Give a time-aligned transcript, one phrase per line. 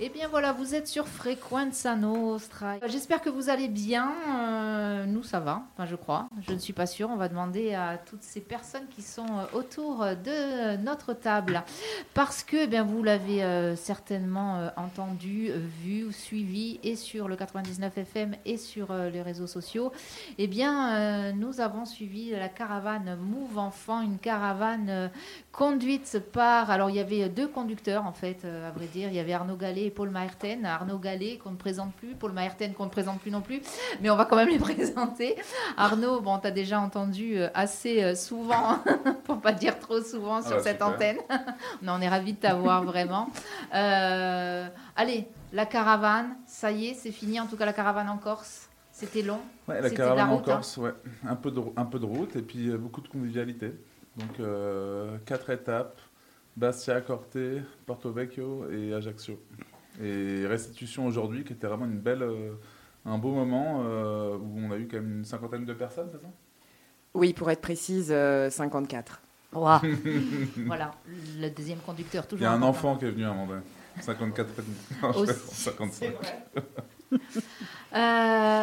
[0.00, 2.76] Eh bien voilà, vous êtes sur Frequenza Nostra.
[2.86, 4.12] J'espère que vous allez bien.
[4.34, 6.28] Euh, nous, ça va, enfin je crois.
[6.40, 7.10] Je ne suis pas sûre.
[7.10, 11.62] On va demander à toutes ces personnes qui sont euh, autour de notre table.
[12.14, 15.50] Parce que, eh bien, vous l'avez euh, certainement entendu,
[15.82, 19.92] vu suivi, et sur le 99 FM et sur les réseaux sociaux.
[20.38, 25.10] Eh bien, nous avons suivi la caravane Move Enfant, une caravane
[25.52, 26.70] conduite par...
[26.70, 29.08] Alors, il y avait deux conducteurs, en fait, à vrai dire.
[29.08, 32.74] Il y avait Arnaud Gallet Paul Maerten, Arnaud Gallet qu'on ne présente plus, Paul Maerten
[32.74, 33.60] qu'on ne présente plus non plus,
[34.00, 35.36] mais on va quand même les présenter.
[35.76, 38.78] Arnaud, bon, tu as déjà entendu euh, assez euh, souvent,
[39.24, 41.18] pour pas dire trop souvent ah sur bah, cette antenne.
[41.86, 43.28] on est ravis de t'avoir vraiment.
[43.74, 48.18] Euh, allez, la caravane, ça y est, c'est fini, en tout cas la caravane en
[48.18, 48.68] Corse.
[48.92, 49.40] C'était long.
[49.68, 50.42] Ouais, la caravane en hein.
[50.44, 50.92] Corse, ouais.
[51.26, 53.72] un, peu de, un peu de route et puis beaucoup de convivialité.
[54.16, 54.46] Donc
[55.24, 55.98] quatre étapes,
[56.56, 57.38] Bastia, Corte,
[57.86, 59.40] Porto Vecchio et Ajaccio.
[60.00, 62.52] Et restitution aujourd'hui, qui était vraiment une belle, euh,
[63.04, 66.20] un beau moment euh, où on a eu quand même une cinquantaine de personnes, c'est
[66.20, 66.28] ça?
[67.14, 69.20] Oui, pour être précise, 54.
[69.54, 69.78] Euh,
[70.66, 70.92] voilà,
[71.38, 72.40] le deuxième conducteur, toujours.
[72.40, 73.60] Il y a un enfant qui est venu à un moment
[74.00, 74.48] 54
[75.02, 76.14] non, 55.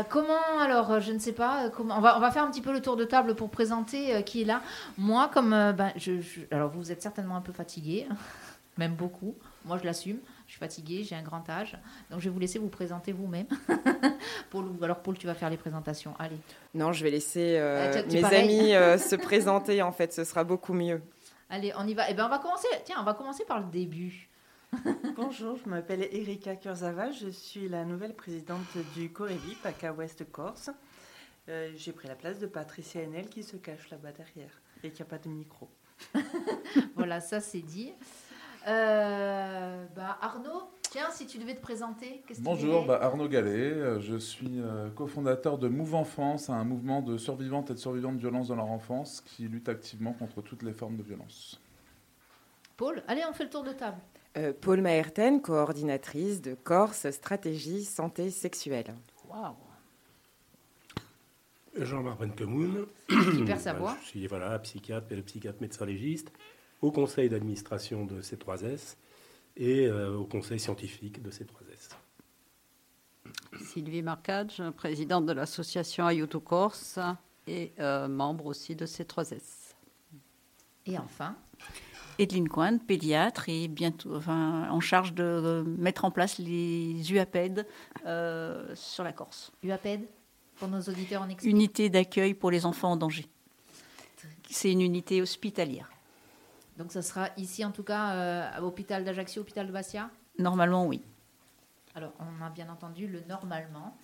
[0.10, 2.74] comment alors je ne sais pas comment on va on va faire un petit peu
[2.74, 4.64] le tour de table pour présenter qui est là.
[4.98, 6.14] Moi comme ben, je,
[6.50, 8.08] alors vous êtes certainement un peu fatigué
[8.80, 9.36] même beaucoup.
[9.66, 10.18] Moi je l'assume
[10.50, 11.78] je suis fatiguée, j'ai un grand âge.
[12.10, 13.46] Donc je vais vous laisser vous présenter vous-même.
[14.50, 16.16] Paul, alors Paul, tu vas faire les présentations.
[16.18, 16.38] Allez.
[16.74, 19.84] Non, je vais laisser euh, ah, mes amis euh, se présenter.
[19.84, 21.04] En fait, ce sera beaucoup mieux.
[21.52, 22.10] Allez, on y va.
[22.10, 22.68] Eh ben, on va commencer.
[22.84, 24.28] Tiens, on va commencer par le début.
[25.16, 30.72] Bonjour, je m'appelle Erika Kurzava, je suis la nouvelle présidente du Corévi, PACA Ouest Corse.
[31.48, 35.02] Euh, j'ai pris la place de Patricia Enel qui se cache là-bas derrière et qui
[35.02, 35.70] n'a pas de micro.
[36.96, 37.94] voilà, ça c'est dit.
[38.70, 43.50] Euh, bah Arnaud, tiens, si tu devais te présenter, qu'est-ce que Bonjour, bah Arnaud Gallet,
[43.50, 48.14] euh, je suis euh, cofondateur de Move Enfance, un mouvement de survivantes et de survivants
[48.14, 51.60] de violences dans leur enfance qui lutte activement contre toutes les formes de violence.
[52.78, 53.98] Paul, allez, on fait le tour de table.
[54.62, 58.94] Paul Maerten, coordinatrice de Corse Stratégie Santé Sexuelle.
[59.28, 59.56] Waouh
[61.76, 62.86] Jean-Marc Benkemoun.
[63.10, 63.98] Super savoir.
[64.02, 66.32] Je suis voilà, psychiatre, psychiatre médecin légiste
[66.82, 68.96] au conseil d'administration de C3S
[69.58, 71.90] et euh, au conseil scientifique de C3S.
[73.64, 77.00] Sylvie Marcage, présidente de l'association Ayuto Corse
[77.48, 79.74] et euh, membre aussi de C3S.
[80.86, 81.36] Et enfin
[82.20, 87.66] Edline Coin, pédiatre et bientôt enfin, en charge de mettre en place les UAPED
[88.06, 89.52] euh, sur la Corse.
[89.64, 90.02] UAPED
[90.58, 93.26] pour nos auditeurs en Unité d'accueil pour les enfants en danger.
[94.50, 95.90] C'est une unité hospitalière.
[96.80, 100.10] Donc ça sera ici en tout cas euh, à l'hôpital d'Ajaccio, hôpital de Bastia
[100.40, 101.04] Normalement oui.
[101.94, 103.98] Alors on a bien entendu le normalement.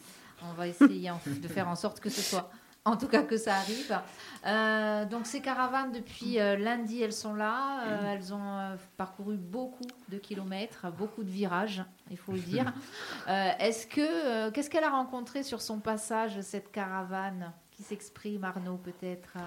[0.44, 2.52] On va essayer de faire en sorte que ce soit
[2.84, 3.97] en tout cas que ça arrive.
[4.46, 8.12] Euh, donc ces caravanes, depuis euh, lundi, elles sont là.
[8.12, 11.81] elles ont parcouru beaucoup de kilomètres, beaucoup de virages,
[12.12, 12.74] il faut le dire.
[13.28, 17.53] Est-ce que qu'est-ce qu'elle a rencontré sur son passage cette caravane?
[17.72, 19.38] Qui s'exprime, Arnaud, peut-être?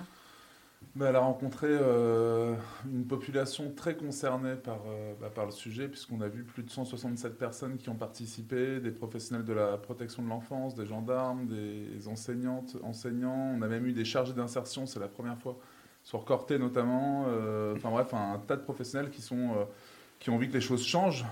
[1.01, 2.55] Elle a rencontré euh,
[2.91, 6.71] une population très concernée par, euh, bah, par le sujet, puisqu'on a vu plus de
[6.71, 12.09] 167 personnes qui ont participé, des professionnels de la protection de l'enfance, des gendarmes, des
[12.09, 13.55] enseignantes, enseignants.
[13.57, 15.59] On a même eu des chargés d'insertion, c'est la première fois,
[16.05, 17.27] sur Corté notamment.
[17.29, 21.25] Euh, enfin bref, un, tas de professionnels qui ont envie que les choses changent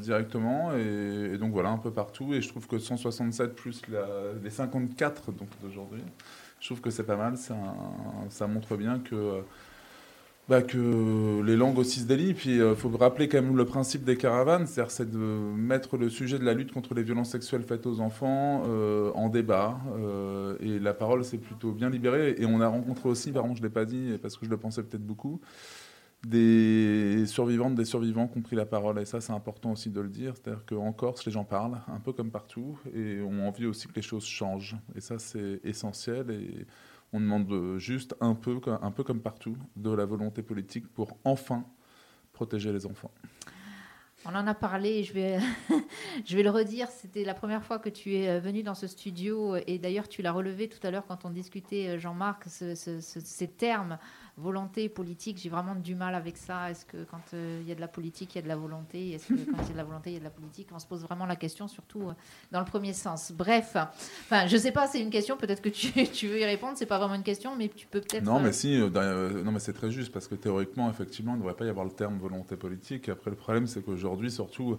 [0.00, 0.74] directement.
[0.76, 2.34] Et, donc voilà, un peu partout.
[2.34, 3.82] Et je trouve que 167 plus
[4.42, 6.02] les 54 d'aujourd'hui
[6.64, 7.36] je trouve que c'est pas mal.
[7.36, 9.42] Ça, montre bien que,
[10.48, 12.32] bah, que les langues aussi se délient.
[12.32, 15.98] Puis il euh, faut rappeler quand même le principe des caravanes, c'est-à-dire c'est de mettre
[15.98, 19.78] le sujet de la lutte contre les violences sexuelles faites aux enfants euh, en débat.
[19.98, 22.34] Euh, et la parole s'est plutôt bien libérée.
[22.38, 24.56] Et on a rencontré aussi, par je ne l'ai pas dit parce que je le
[24.56, 25.42] pensais peut-être beaucoup,
[26.26, 28.98] des survivantes, des survivants qui ont pris la parole.
[28.98, 30.34] Et ça, c'est important aussi de le dire.
[30.36, 33.94] C'est-à-dire qu'en Corse, les gens parlent, un peu comme partout, et ont envie aussi que
[33.94, 34.76] les choses changent.
[34.94, 36.30] Et ça, c'est essentiel.
[36.30, 36.66] Et
[37.12, 41.64] on demande juste un peu, un peu comme partout, de la volonté politique pour enfin
[42.32, 43.10] protéger les enfants.
[44.26, 45.38] On en a parlé, je vais,
[46.24, 49.56] je vais le redire, c'était la première fois que tu es venu dans ce studio
[49.66, 53.98] et d'ailleurs tu l'as relevé tout à l'heure quand on discutait, Jean-Marc, ces termes
[54.36, 56.70] volonté politique, j'ai vraiment du mal avec ça.
[56.70, 58.56] Est-ce que quand euh, il y a de la politique, il y a de la
[58.56, 59.12] volonté?
[59.12, 60.68] Est-ce que quand il y a de la volonté, il y a de la politique?
[60.72, 62.14] On se pose vraiment la question, surtout euh,
[62.50, 63.32] dans le premier sens.
[63.32, 66.72] Bref, enfin, je sais pas, c'est une question, peut-être que tu, tu, veux y répondre,
[66.76, 68.24] c'est pas vraiment une question, mais tu peux peut-être...
[68.24, 71.40] Non, mais euh, si, non, mais c'est très juste, parce que théoriquement, effectivement, il ne
[71.40, 73.08] devrait pas y avoir le terme volonté politique.
[73.08, 74.78] Après, le problème, c'est qu'aujourd'hui, surtout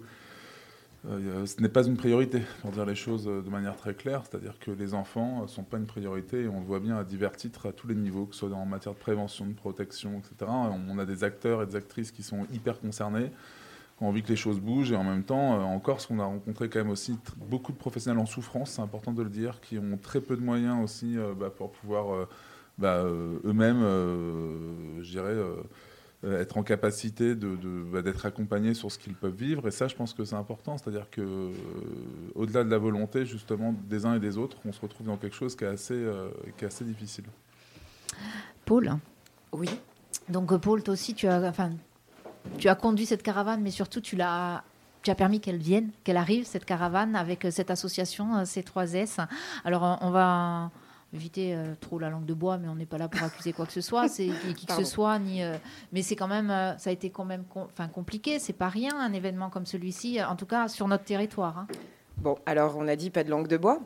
[1.09, 4.57] euh, ce n'est pas une priorité, pour dire les choses de manière très claire, c'est-à-dire
[4.59, 7.35] que les enfants ne sont pas une priorité, et on le voit bien à divers
[7.35, 10.51] titres, à tous les niveaux, que ce soit en matière de prévention, de protection, etc.
[10.51, 13.31] On a des acteurs et des actrices qui sont hyper concernés,
[13.97, 16.25] qui ont envie que les choses bougent, et en même temps, en Corse, on a
[16.25, 19.77] rencontré quand même aussi beaucoup de professionnels en souffrance, c'est important de le dire, qui
[19.77, 22.27] ont très peu de moyens aussi bah, pour pouvoir
[22.77, 23.81] bah, eux-mêmes,
[25.01, 25.55] je dirais euh,
[26.33, 27.55] être en capacité de,
[27.91, 29.67] bah, d'être accompagnés sur ce qu'ils peuvent vivre.
[29.67, 30.77] Et ça, je pense que c'est important.
[30.77, 31.51] C'est-à-dire que euh,
[32.35, 35.35] au-delà de la volonté, justement, des uns et des autres, on se retrouve dans quelque
[35.35, 37.25] chose qui est assez, euh, qui est assez difficile.
[38.65, 38.97] Paul
[39.51, 39.69] Oui.
[40.29, 41.71] Donc, Paul, toi aussi, tu as, enfin,
[42.57, 44.63] tu as conduit cette caravane, mais surtout, tu l'as
[45.03, 49.23] tu as permis qu'elle vienne, qu'elle arrive, cette caravane, avec cette association C3S.
[49.63, 50.71] Alors, on va,
[51.15, 53.65] éviter euh, trop la langue de bois, mais on n'est pas là pour accuser quoi
[53.65, 55.43] que ce soit, c'est qui, que ce soit, ni.
[55.43, 55.55] Euh,
[55.91, 58.37] mais c'est quand même, euh, ça a été quand même, enfin compliqué.
[58.37, 61.57] C'est pas rien un événement comme celui-ci, en tout cas sur notre territoire.
[61.57, 61.67] Hein.
[62.17, 63.79] Bon, alors on a dit pas de langue de bois.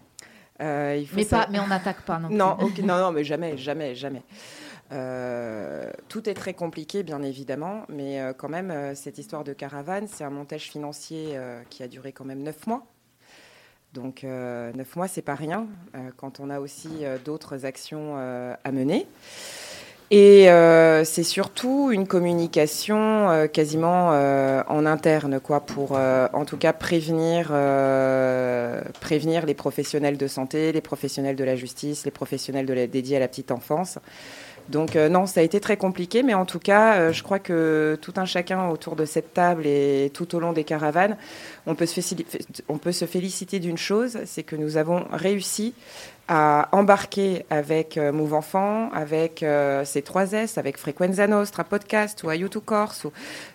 [0.60, 2.30] il faut mais pas, mais on n'attaque pas non.
[2.30, 4.24] Non, non, non, mais jamais, jamais, jamais.
[6.10, 10.30] tout est très compliqué, bien évidemment, mais quand même, cette histoire de caravane, c'est un
[10.30, 11.40] montage financier
[11.70, 12.86] qui a duré quand même neuf mois.
[13.94, 15.66] Donc euh, neuf mois, c'est pas rien
[15.96, 19.08] euh, quand on a aussi euh, d'autres actions à mener.
[20.12, 20.48] Et
[21.06, 27.50] c'est surtout une communication quasiment en interne, quoi, pour en tout cas prévenir,
[29.00, 33.28] prévenir les professionnels de santé, les professionnels de la justice, les professionnels dédiés à la
[33.28, 34.00] petite enfance.
[34.70, 38.14] Donc non, ça a été très compliqué, mais en tout cas, je crois que tout
[38.18, 41.18] un chacun autour de cette table et tout au long des caravanes,
[41.66, 45.74] on peut se, féliciter d'une chose, c'est que nous avons réussi
[46.32, 52.36] à embarquer avec euh, Move Enfant, avec euh, C3S, avec Frequenza Nostra Podcast ou à
[52.36, 53.12] YouTube Corse ou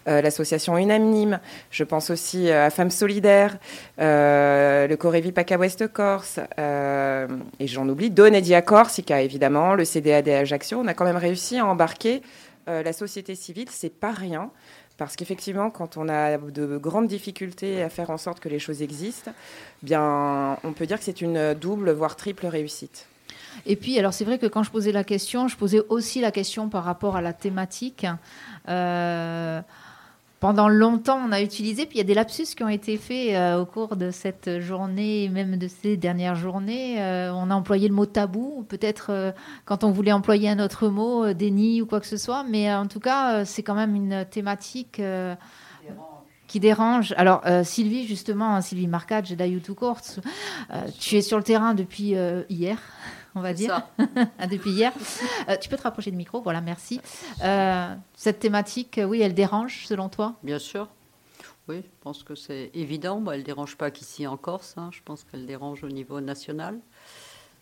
[0.08, 1.38] euh, l'association Unanime.
[1.70, 3.58] Je pense aussi à Femmes Solidaires,
[3.96, 10.80] le Corévi PACA West Corse et j'en oublie, Donedia Corsica évidemment, le CDAD Ajaccio.
[10.80, 12.22] On a quand même réussi à embarquer
[12.66, 14.50] la société civile, c'est pas rien.
[14.96, 18.80] Parce qu'effectivement, quand on a de grandes difficultés à faire en sorte que les choses
[18.80, 19.32] existent,
[19.82, 23.06] bien, on peut dire que c'est une double, voire triple réussite.
[23.66, 26.30] Et puis, alors c'est vrai que quand je posais la question, je posais aussi la
[26.30, 28.06] question par rapport à la thématique.
[28.68, 29.60] Euh,
[30.44, 33.34] pendant longtemps, on a utilisé, puis il y a des lapsus qui ont été faits
[33.34, 37.02] euh, au cours de cette journée, même de ces dernières journées.
[37.02, 39.32] Euh, on a employé le mot tabou, peut-être euh,
[39.64, 42.88] quand on voulait employer un autre mot, déni ou quoi que ce soit, mais en
[42.88, 45.00] tout cas, c'est quand même une thématique
[46.46, 47.14] qui dérange.
[47.16, 50.02] Alors, Sylvie, justement, Sylvie Marcage de YouTube Courts,
[51.00, 52.16] tu es sur le terrain depuis
[52.50, 52.76] hier
[53.34, 53.82] on va dire,
[54.50, 54.92] depuis hier.
[55.48, 57.00] Euh, tu peux te rapprocher du micro, voilà, merci.
[57.42, 60.34] Euh, cette thématique, oui, elle dérange selon toi?
[60.42, 60.88] Bien sûr.
[61.68, 63.22] Oui, je pense que c'est évident.
[63.32, 64.74] elle ne dérange pas qu'ici en Corse.
[64.76, 64.90] Hein.
[64.92, 66.78] Je pense qu'elle dérange au niveau national.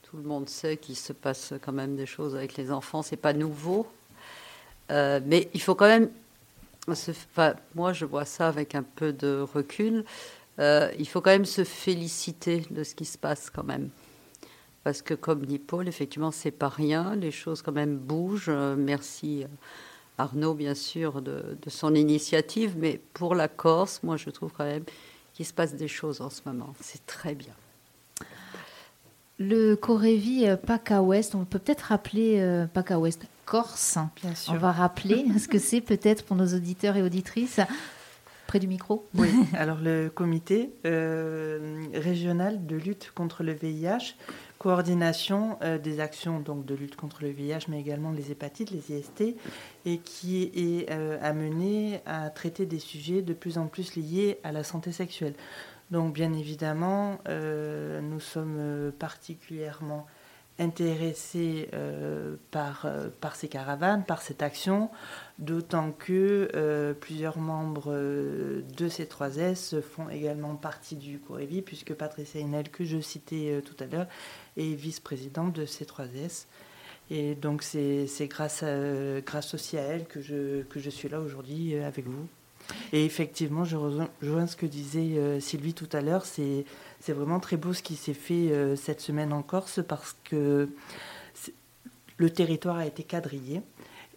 [0.03, 3.03] Tout le monde sait qu'il se passe quand même des choses avec les enfants.
[3.03, 3.87] C'est pas nouveau.
[4.91, 6.11] Euh, mais il faut quand même.
[7.75, 10.05] moi, je vois ça avec un peu de recul.
[10.59, 13.89] il faut quand même se féliciter de ce qui se passe quand même.
[14.85, 17.15] Parce que comme dit Paul, effectivement, c'est pas rien.
[17.15, 18.47] Les choses quand même bougent.
[18.49, 19.47] Euh, merci euh,
[20.19, 22.75] Arnaud, bien sûr, de, son initiative.
[22.77, 24.85] Mais pour la Corse, moi, je trouve quand même
[25.35, 26.75] qu'il se passe des choses en ce moment.
[26.81, 27.55] C'est très bien.
[29.39, 33.99] Le Corévi euh, PACA Ouest, on peut peut-être rappeler PACA Ouest Corse.
[34.21, 34.53] Bien sûr.
[34.53, 37.61] On va rappeler ce que c'est peut-être pour nos auditeurs et auditrices
[38.49, 39.09] près du micro?
[39.15, 44.15] Oui, alors le comité régional de lutte contre le VIH
[44.63, 49.35] coordination euh, des actions de lutte contre le VIH, mais également les hépatites, les IST,
[49.85, 54.53] et qui est euh, amené à traiter des sujets de plus en plus liés à
[54.53, 55.35] la santé sexuelle.
[55.91, 60.07] Donc bien évidemment, euh, nous sommes particulièrement
[60.59, 61.69] intéressés
[62.51, 62.87] par,
[63.21, 64.91] par ces caravanes, par cette action,
[65.39, 72.69] d'autant que plusieurs membres de ces 3S font également partie du Corévi, puisque Patricia Inel,
[72.69, 74.07] que je citais tout à l'heure,
[74.57, 76.47] et vice-présidente de C3S.
[77.11, 78.65] Et donc c'est grâce,
[79.27, 82.27] grâce aussi à elle que je, que je suis là aujourd'hui euh, avec vous.
[82.93, 86.25] Et effectivement, je rejoins ce que disait euh, Sylvie tout à l'heure.
[86.25, 86.65] C'est
[87.11, 90.69] vraiment très beau ce qui s'est fait euh, cette semaine en Corse parce que
[92.19, 93.63] le territoire a été quadrillé.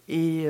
[0.08, 0.44] Et,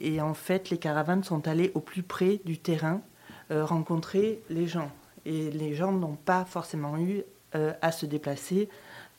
[0.00, 3.02] et, en fait, les caravanes sont allées au plus près du terrain
[3.50, 4.90] rencontrer les gens.
[5.26, 8.70] Et les gens n'ont pas forcément eu à se déplacer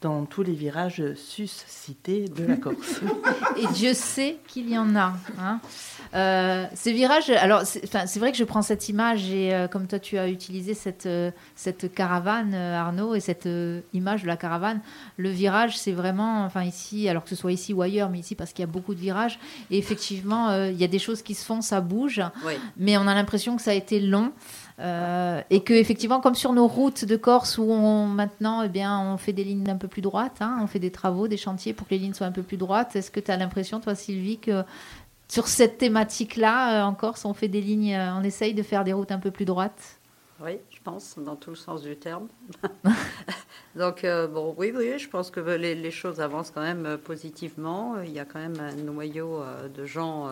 [0.04, 3.00] dans tous les virages sus-cités de la Corse.
[3.58, 5.14] Et Dieu sait qu'il y en a.
[5.40, 5.62] Hein.
[6.14, 9.98] Euh, ces virages, alors c'est vrai que je prends cette image et euh, comme toi
[9.98, 13.48] tu as utilisé cette, euh, cette caravane, Arnaud, et cette
[13.94, 14.82] image de la caravane,
[15.18, 18.36] le virage c'est vraiment, enfin ici, alors que ce soit ici ou ailleurs, mais ici
[18.36, 19.40] parce qu'il y a beaucoup de virages,
[19.72, 22.22] et effectivement il y a des choses qui se font, ça bouge,
[22.78, 24.34] mais on a l'impression que ça a été long.
[24.80, 29.00] Euh, et que effectivement, comme sur nos routes de Corse où on, maintenant, eh bien,
[29.00, 31.74] on fait des lignes un peu plus droites, hein, on fait des travaux, des chantiers
[31.74, 32.96] pour que les lignes soient un peu plus droites.
[32.96, 34.64] Est-ce que tu as l'impression, toi, Sylvie, que
[35.28, 38.84] sur cette thématique-là, euh, en Corse, on fait des lignes, euh, on essaye de faire
[38.84, 40.00] des routes un peu plus droites?
[40.44, 42.28] Oui, je pense, dans tout le sens du terme.
[43.76, 47.96] Donc, bon, oui, oui, je pense que les, choses avancent quand même positivement.
[48.04, 49.42] Il y a quand même un noyau
[49.74, 50.30] de gens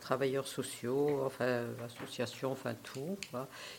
[0.00, 3.16] travailleurs sociaux, enfin associations, enfin tout,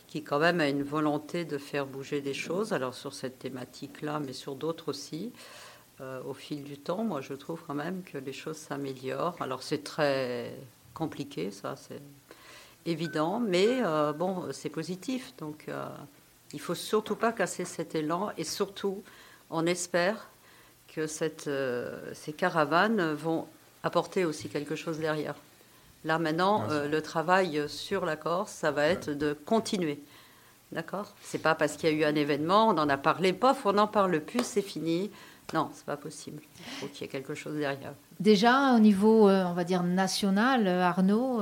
[0.08, 2.74] qui quand même a une volonté de faire bouger des choses.
[2.74, 5.34] Alors sur cette thématique-là, mais sur d'autres aussi.
[6.02, 9.42] Euh, au fil du temps, moi je trouve quand même que les choses s'améliorent.
[9.42, 10.54] Alors c'est très
[10.94, 12.02] compliqué, ça c'est
[12.86, 15.34] évident, mais euh, bon, c'est positif.
[15.38, 15.70] Donc
[16.52, 19.04] il faut surtout pas casser cet élan et surtout
[19.50, 20.30] on espère
[20.94, 23.48] que ces caravanes vont
[23.84, 25.36] apporter aussi quelque chose derrière.
[26.06, 30.04] Là, maintenant, euh, le travail sur la Corse, ça va être de continuer.
[30.72, 31.16] D'accord?
[31.22, 33.74] C'est pas parce qu'il y a eu un événement, on en a parlé, pof, on
[33.74, 35.10] n'en parle plus, c'est fini.
[35.54, 36.44] Non, c'est pas possible.
[36.60, 37.94] Il faut qu'il y ait quelque chose derrière.
[38.20, 41.42] Déjà, au niveau, euh, on va dire, national, euh, Arnaud,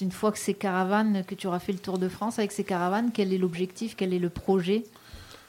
[0.00, 2.64] une fois que ces caravanes, que tu auras fait le tour de France avec ces
[2.64, 4.84] caravanes, quel est l'objectif, quel est le projet?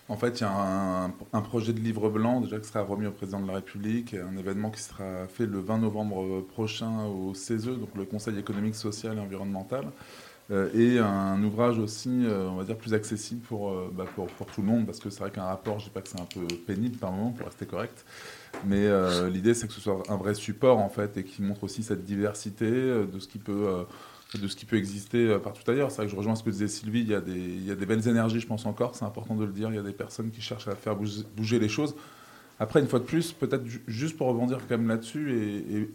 [0.07, 3.12] En fait, il y a un, projet de livre blanc déjà qui sera remis au
[3.12, 7.65] président de la République, un événement qui sera fait le 20 novembre prochain au CESE,
[7.65, 9.85] donc le Conseil économique, social et environnemental,
[10.51, 14.27] euh, et un ouvrage aussi, euh, on va dire, plus accessible pour, euh, bah, pour,
[14.27, 16.25] tout le monde, parce que c'est vrai qu'un rapport, je dis pas que c'est un
[16.25, 18.05] peu pénible par moment, pour rester correct,
[18.63, 18.88] mais
[19.29, 22.05] l'idée c'est que ce soit un vrai support en fait, et qui montre aussi cette
[22.05, 23.85] diversité de ce qui peut
[24.39, 25.92] de ce qui peut exister euh, partout ailleurs.
[25.92, 27.72] C'est vrai que je rejoins ce que disait Sylvie, il y, a des, il y
[27.72, 29.84] a des belles énergies, je pense encore, c'est important de le dire, il y a
[29.84, 31.96] des personnes qui cherchent à faire bouger, les choses.
[32.58, 35.34] Après, une fois de plus, peut-être juste pour rebondir quand même là-dessus,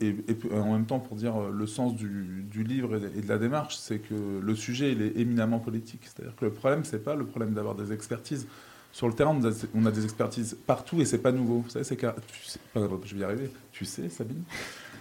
[0.02, 0.16] et,
[0.52, 3.98] en même temps pour dire euh, le sens du, livre et de la démarche, c'est
[3.98, 6.02] que le sujet, il est éminemment politique.
[6.04, 8.46] C'est-à-dire que le problème, c'est pas le problème d'avoir des expertises.
[8.92, 9.38] Sur le terrain,
[9.74, 11.60] on a des expertises partout et c'est pas nouveau.
[11.60, 13.50] Vous savez, c'est je vais y arriver.
[13.72, 14.42] Tu sais, Sabine?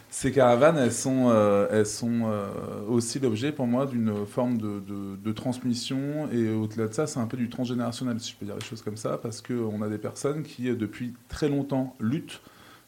[0.10, 2.50] Ces caravanes, elles sont, euh, elles sont euh,
[2.88, 4.82] aussi l'objet pour moi d'une forme de,
[5.16, 6.28] de, transmission.
[6.32, 8.82] Et au-delà de ça, c'est un peu du transgénérationnel, si je peux dire les choses
[8.82, 12.42] comme ça, parce qu'on a des personnes qui, depuis très longtemps, luttent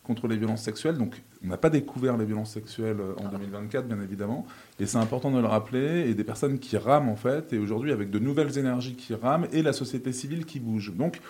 [0.03, 0.97] contre les violences sexuelles.
[0.97, 4.47] Donc, on n'a pas découvert les violences sexuelles euh, en 2024, bien évidemment.
[4.79, 6.09] Et c'est important de le rappeler.
[6.09, 9.45] Et des personnes qui rament, en fait, et aujourd'hui, avec de nouvelles énergies qui rament,
[9.51, 10.91] et la société civile qui bouge.
[10.95, 11.21] Donc,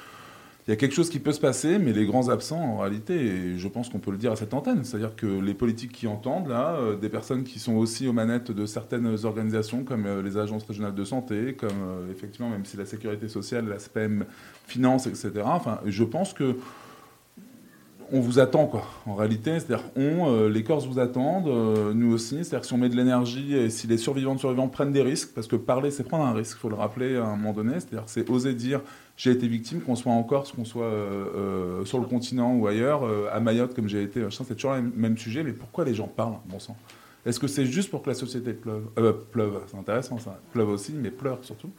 [0.67, 3.15] il y a quelque chose qui peut se passer, mais les grands absents, en réalité,
[3.15, 6.05] et je pense qu'on peut le dire à cette antenne, c'est-à-dire que les politiques qui
[6.05, 10.21] entendent, là, euh, des personnes qui sont aussi aux manettes de certaines organisations, comme euh,
[10.21, 14.25] les agences régionales de santé, comme euh, effectivement, même si la sécurité sociale, la SPEM,
[14.67, 16.55] finance, etc., enfin, je pense que
[18.13, 18.83] on vous attend, quoi.
[19.05, 21.47] En réalité, c'est-à-dire on, les Corses vous attendent,
[21.95, 22.43] nous aussi.
[22.43, 25.29] C'est-à-dire si on met de l'énergie et si les survivants de survivants prennent des risques,
[25.33, 27.75] parce que parler, c'est prendre un risque, il faut le rappeler à un moment donné.
[27.75, 28.81] C'est-à-dire c'est oser dire
[29.21, 32.65] j'ai été victime, qu'on soit en Corse, qu'on soit euh, euh, sur le continent ou
[32.65, 35.93] ailleurs, euh, à Mayotte comme j'ai été, c'est toujours le même sujet, mais pourquoi les
[35.93, 36.75] gens parlent, bon sang
[37.23, 40.93] Est-ce que c'est juste pour que la société pleuve Pleuve, c'est intéressant ça, pleuve aussi,
[40.93, 41.69] mais pleure surtout?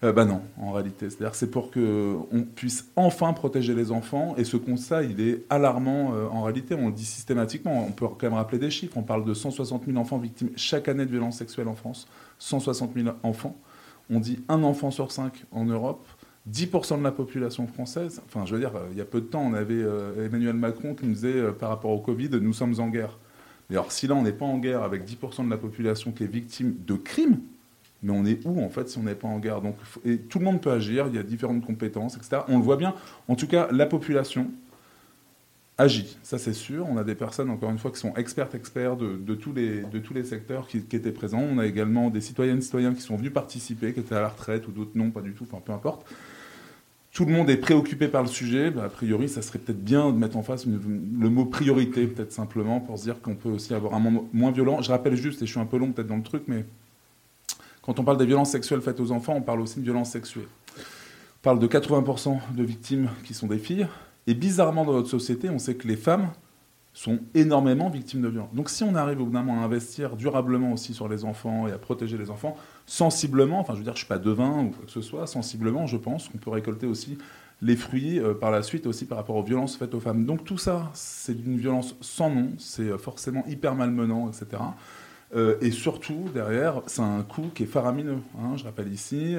[0.00, 1.10] Bah non, en réalité.
[1.10, 4.34] C'est-à-dire c'est pour qu'on puisse enfin protéger les enfants.
[4.38, 6.74] Et ce constat, il est alarmant en réalité.
[6.74, 7.84] On le dit systématiquement.
[7.86, 8.96] On peut quand même rappeler des chiffres.
[8.96, 12.08] On parle de 160 000 enfants victimes chaque année de violences sexuelles en France.
[12.38, 13.58] 160 000 enfants.
[14.08, 16.06] On dit un enfant sur cinq en Europe.
[16.50, 19.42] 10% de la population française, enfin je veux dire, il y a peu de temps,
[19.42, 22.78] on avait euh, Emmanuel Macron qui nous disait euh, par rapport au Covid, nous sommes
[22.80, 23.18] en guerre.
[23.68, 26.24] Mais alors si là on n'est pas en guerre avec 10% de la population qui
[26.24, 27.40] est victime de crimes,
[28.02, 29.60] mais on est où en fait si on n'est pas en guerre?
[29.60, 32.42] Donc et tout le monde peut agir, il y a différentes compétences, etc.
[32.48, 32.94] On le voit bien.
[33.28, 34.50] En tout cas, la population
[35.78, 36.86] agit, ça c'est sûr.
[36.88, 39.98] On a des personnes, encore une fois, qui sont expertes, experts de, tous, les, de
[39.98, 41.40] tous les secteurs qui, qui, étaient présents.
[41.40, 44.66] On a également des citoyennes, citoyens qui sont venus participer, qui étaient à la retraite
[44.66, 46.06] ou d'autres non, pas du tout, enfin peu importe
[47.12, 50.12] tout le monde est préoccupé par le sujet, bah, a priori, ça serait peut-être bien
[50.12, 53.74] de mettre en face le mot priorité, peut-être simplement, pour se dire qu'on peut aussi
[53.74, 54.80] avoir un monde moins violent.
[54.80, 56.64] Je rappelle juste, et je suis un peu long peut-être dans le truc, mais
[57.82, 60.46] quand on parle des violences sexuelles faites aux enfants, on parle aussi de violences sexuelles.
[60.76, 63.88] On parle de 80% de victimes qui sont des filles.
[64.26, 66.30] Et bizarrement, dans notre société, on sait que les femmes
[66.92, 68.52] sont énormément victimes de violences.
[68.52, 71.68] Donc si on arrive au bout d'un moment à investir durablement aussi sur les enfants
[71.68, 72.56] et à protéger les enfants,
[72.86, 75.26] sensiblement, enfin je veux dire, je ne suis pas devin ou quoi que ce soit,
[75.26, 77.16] sensiblement, je pense qu'on peut récolter aussi
[77.62, 80.24] les fruits euh, par la suite aussi par rapport aux violences faites aux femmes.
[80.24, 84.62] Donc tout ça, c'est une violence sans nom, c'est euh, forcément hyper malmenant, etc.
[85.36, 88.18] Euh, et surtout, derrière, c'est un coût qui est faramineux.
[88.38, 88.56] hein.
[88.56, 89.36] Je rappelle ici,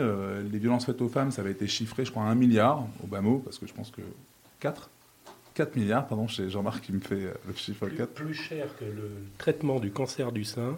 [0.51, 3.07] les violences faites aux femmes, ça avait été chiffré, je crois, à 1 milliard, au
[3.07, 4.01] bas mot, parce que je pense que
[4.61, 4.89] 4
[5.53, 8.09] 4 milliards, pardon, chez Jean-Marc qui me fait euh, le chiffre Plus, 4.
[8.13, 10.77] plus cher que le traitement du cancer du sein,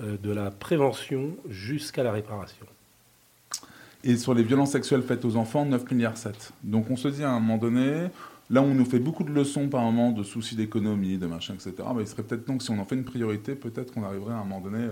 [0.00, 2.66] euh, de la prévention jusqu'à la réparation.
[4.04, 6.52] Et sur les violences sexuelles faites aux enfants, 9 milliards 7.
[6.62, 8.08] Donc on se dit à un moment donné,
[8.50, 11.72] là on nous fait beaucoup de leçons par moment de soucis d'économie, de machin, etc.
[11.96, 14.38] Mais il serait peut-être que si on en fait une priorité, peut-être qu'on arriverait à
[14.38, 14.86] un moment donné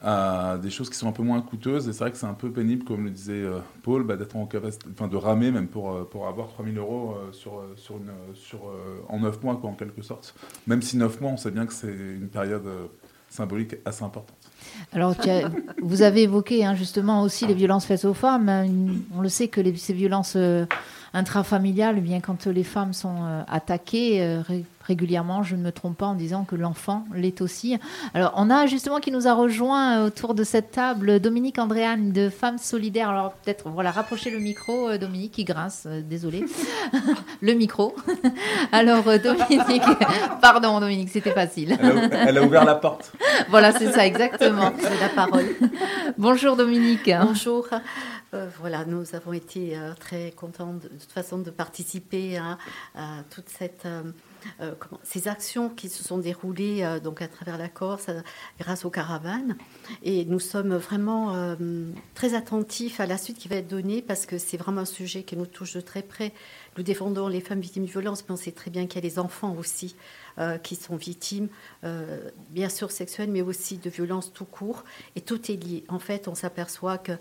[0.00, 1.88] à des choses qui sont un peu moins coûteuses.
[1.88, 4.36] Et c'est vrai que c'est un peu pénible, comme le disait euh, Paul, bah, d'être
[4.36, 8.60] en capacité, enfin de ramer même pour, euh, pour avoir 3000 euros euh, sur, sur
[9.08, 10.34] en 9 mois, en quelque sorte.
[10.66, 12.66] Même si 9 mois, on sait bien que c'est une période
[13.28, 14.36] symbolique assez importante.
[14.92, 15.14] Alors,
[15.82, 18.48] vous avez évoqué hein, justement aussi les violences faites aux femmes.
[19.14, 20.36] On le sait que ces violences
[21.12, 24.40] intrafamiliales, bien quand les femmes sont attaquées
[24.88, 27.78] régulièrement, je ne me trompe pas en disant que l'enfant l'est aussi.
[28.14, 32.10] Alors, on a justement qui nous a rejoint euh, autour de cette table Dominique Andréane
[32.10, 33.10] de Femmes Solidaires.
[33.10, 36.44] Alors, peut-être, voilà, rapprochez le micro, euh, Dominique, qui grince, euh, désolé.
[37.42, 37.94] le micro.
[38.72, 39.82] Alors, euh, Dominique,
[40.40, 41.76] pardon, Dominique, c'était facile.
[41.78, 43.12] Elle a, elle a ouvert la porte.
[43.50, 44.66] Voilà, c'est ça, exactement.
[44.84, 45.46] Avez la parole.
[46.18, 47.08] Bonjour Dominique.
[47.22, 47.68] Bonjour.
[48.34, 52.58] Euh, voilà, nous avons été euh, très contents de, de toute façon de participer à,
[52.94, 53.86] à toute cette
[54.60, 58.20] euh, comment- ces actions qui se sont déroulées euh, donc à travers la Corse euh,
[58.58, 59.56] grâce aux caravanes.
[60.02, 61.56] Et nous sommes vraiment
[62.14, 65.22] très attentifs à la suite qui va être donnée parce que c'est vraiment un sujet
[65.22, 66.32] qui nous touche de très près.
[66.76, 69.08] Nous défendons les femmes victimes de violences, mais on sait très bien qu'il y a
[69.08, 69.96] les enfants aussi
[70.62, 71.48] qui sont victimes,
[72.50, 74.84] bien sûr sexuelles, mais aussi de violences tout court.
[75.16, 75.84] Et tout est lié.
[75.88, 77.12] En fait, on s'aperçoit que,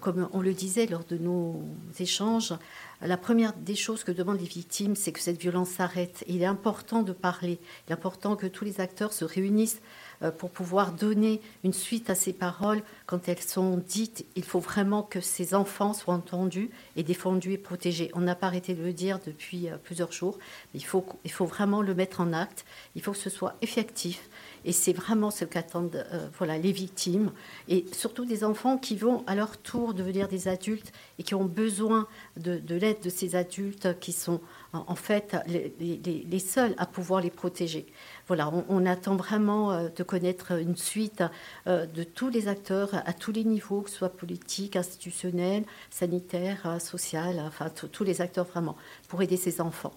[0.00, 1.62] comme on le disait lors de nos
[1.98, 2.54] échanges,
[3.02, 6.24] la première des choses que demandent les victimes, c'est que cette violence s'arrête.
[6.28, 7.58] Il est important de parler.
[7.86, 9.82] Il est important que tous les acteurs se réunissent
[10.22, 14.24] euh, pour pouvoir donner une suite à ces paroles quand elles sont dites.
[14.34, 18.10] Il faut vraiment que ces enfants soient entendus et défendus et protégés.
[18.14, 20.38] On n'a pas arrêté de le dire depuis euh, plusieurs jours.
[20.72, 22.64] Il faut, il faut vraiment le mettre en acte.
[22.94, 24.30] Il faut que ce soit effectif.
[24.66, 27.30] Et c'est vraiment ce qu'attendent euh, voilà, les victimes
[27.68, 31.44] et surtout des enfants qui vont à leur tour devenir des adultes et qui ont
[31.44, 34.40] besoin de, de l'aide de ces adultes qui sont
[34.72, 37.86] en fait les, seuls à pouvoir les protéger.
[38.26, 41.22] Voilà, on, on attend vraiment euh, de connaître une suite
[41.68, 46.80] euh, de tous les acteurs à tous les niveaux, que ce soit politique, institutionnel, sanitaire,
[46.80, 48.76] social, enfin tous les acteurs vraiment,
[49.08, 49.92] pour aider ces enfants.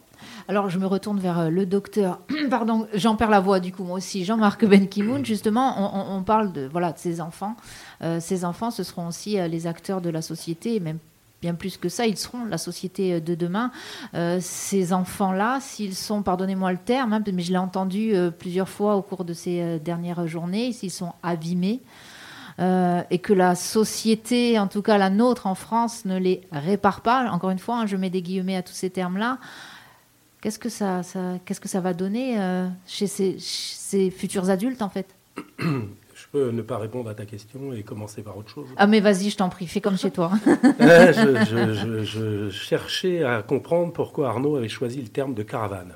[0.47, 2.19] Alors, je me retourne vers euh, le docteur.
[2.49, 4.25] Pardon, j'en perds la voix du coup, moi aussi.
[4.25, 7.55] Jean-Marc Benkimoun, justement, on, parle de, voilà, de ces enfants.
[8.01, 10.99] Euh, ces enfants, ce seront aussi euh, les acteurs de la société, et même
[11.41, 13.71] bien plus que ça, ils seront la société de demain.
[14.13, 18.69] Euh, ces enfants-là, s'ils sont, pardonnez-moi le terme, hein, mais je l'ai entendu euh, plusieurs
[18.69, 21.81] fois au cours de ces euh, dernières journées, s'ils sont abîmés,
[23.09, 27.31] et que la société, en tout cas la nôtre en France, ne les répare pas.
[27.31, 29.37] Encore une fois, hein, je mets des guillemets à tous ces termes-là.
[30.41, 34.49] Qu'est-ce que ça, ça- qu'est-ce que ça va donner euh, chez, ces, chez ces futurs
[34.49, 35.07] adultes, en fait?
[35.59, 38.67] Je peux ne pas répondre à ta question et commencer par autre chose.
[38.77, 40.31] Ah, mais vas-y, je t'en prie, fais comme chez toi.
[40.81, 45.43] Euh, je, je- je- je cherchais à comprendre pourquoi Arnaud avait choisi le terme de
[45.43, 45.93] caravane.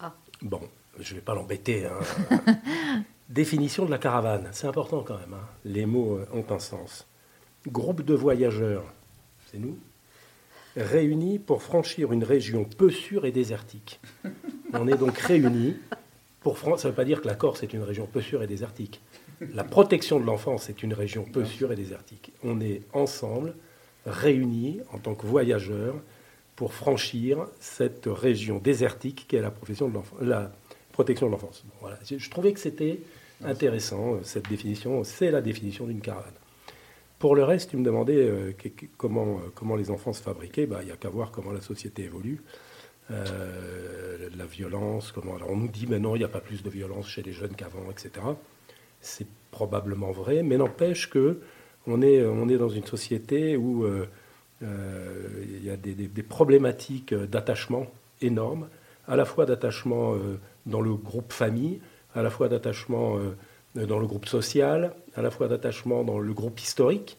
[0.00, 0.12] Ah.
[0.42, 0.60] Bon,
[0.98, 1.86] je ne vais pas l'embêter.
[1.86, 2.38] hein.
[3.28, 5.34] Définition de la caravane, c'est important quand même.
[5.34, 5.46] hein.
[5.64, 7.06] Les mots euh, ont un sens.
[7.68, 8.84] Groupe de voyageurs,
[9.50, 9.76] c'est nous,
[10.76, 14.00] réunis pour franchir une région peu sûre et désertique.
[14.72, 15.76] On est donc réunis
[16.40, 18.42] pour fran- Ça ne veut pas dire que la Corse est une région peu sûre
[18.42, 19.00] et désertique.
[19.54, 22.32] La protection de l'enfance est une région peu sûre et désertique.
[22.44, 23.54] On est ensemble,
[24.06, 25.94] réunis en tant que voyageurs,
[26.54, 30.52] pour franchir cette région désertique qu'est la, profession de la
[30.92, 31.64] protection de l'enfance.
[31.66, 31.98] Bon, voilà.
[32.08, 33.00] Je je trouvais que c'était
[33.44, 35.04] intéressant, euh, cette définition.
[35.04, 36.32] C'est la définition d'une caravane.
[37.18, 40.66] Pour le reste, tu me demandais euh, euh, comment les enfants se fabriquaient.
[40.66, 42.42] Bah, Il n'y a qu'à voir comment la société évolue.
[43.10, 45.36] Euh, la violence, comment...
[45.36, 47.54] Alors on nous dit maintenant il n'y a pas plus de violence chez les jeunes
[47.54, 48.10] qu'avant, etc.
[49.00, 51.40] C'est probablement vrai, mais n'empêche que
[51.86, 52.20] on est,
[52.58, 53.86] dans une société où
[54.60, 57.86] il y a des, problématiques d'attachement
[58.20, 58.68] énormes,
[59.06, 60.16] à la fois d'attachement
[60.66, 61.80] dans le groupe famille,
[62.16, 63.20] à la fois d'attachement
[63.76, 67.18] dans le groupe social, à la fois d'attachement dans le groupe historique.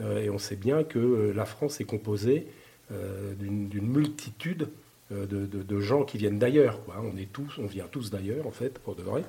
[0.00, 2.46] Euh, et on sait bien que euh, la France est composée
[2.92, 4.68] euh, d'une multitude
[5.10, 6.78] de, gens qui viennent d'ailleurs.
[7.02, 9.22] On, est tous, on vient tous d'ailleurs, en fait, pour de vrai,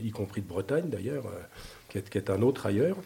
[0.00, 1.24] y compris de Bretagne d'ailleurs,
[1.88, 2.96] qui, qui, est un autre ailleurs.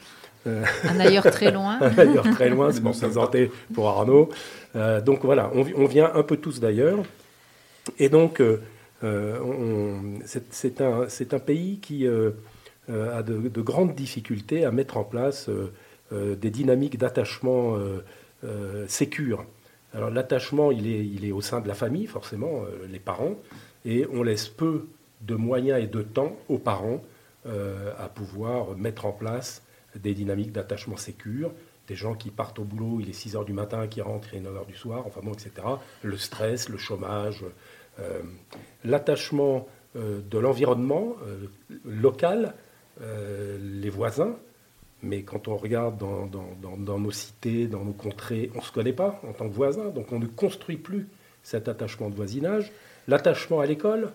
[0.44, 1.78] Un ailleurs très loin.
[1.80, 4.28] un ailleurs très loin, c'est pour présenter pour Arnaud.
[5.06, 6.98] donc voilà, on, on, vient un peu tous d'ailleurs.
[7.98, 8.42] Et donc,
[9.00, 12.06] c'est un, un, pays qui
[12.88, 15.50] a de, de, grandes difficultés à mettre en place
[16.12, 17.76] des dynamiques d'attachement
[18.86, 19.44] sécures.
[19.96, 23.36] Alors l'attachement, il est, au sein de la famille, forcément, euh, les parents,
[23.86, 24.88] et on laisse peu
[25.22, 27.02] de moyens et de temps aux parents
[27.46, 29.62] euh, à pouvoir mettre en place
[29.94, 31.50] des dynamiques d'attachement sécure,
[31.88, 34.38] des gens qui partent au boulot, il est 6 heures du matin, qui rentrent, il
[34.38, 35.50] est 9 heures du soir, enfin bon, etc.
[36.02, 37.44] Le stress, le chômage,
[37.98, 38.20] euh,
[38.84, 41.16] l'attachement de l'environnement
[41.86, 42.52] local,
[43.00, 44.36] les voisins,
[45.02, 49.20] mais quand on regarde dans, nos cités, dans nos contrées, on ne se connaît pas
[49.28, 51.08] en tant que voisin, donc on ne construit plus
[51.42, 52.72] cet attachement de voisinage.
[53.06, 54.12] L'attachement à l'école,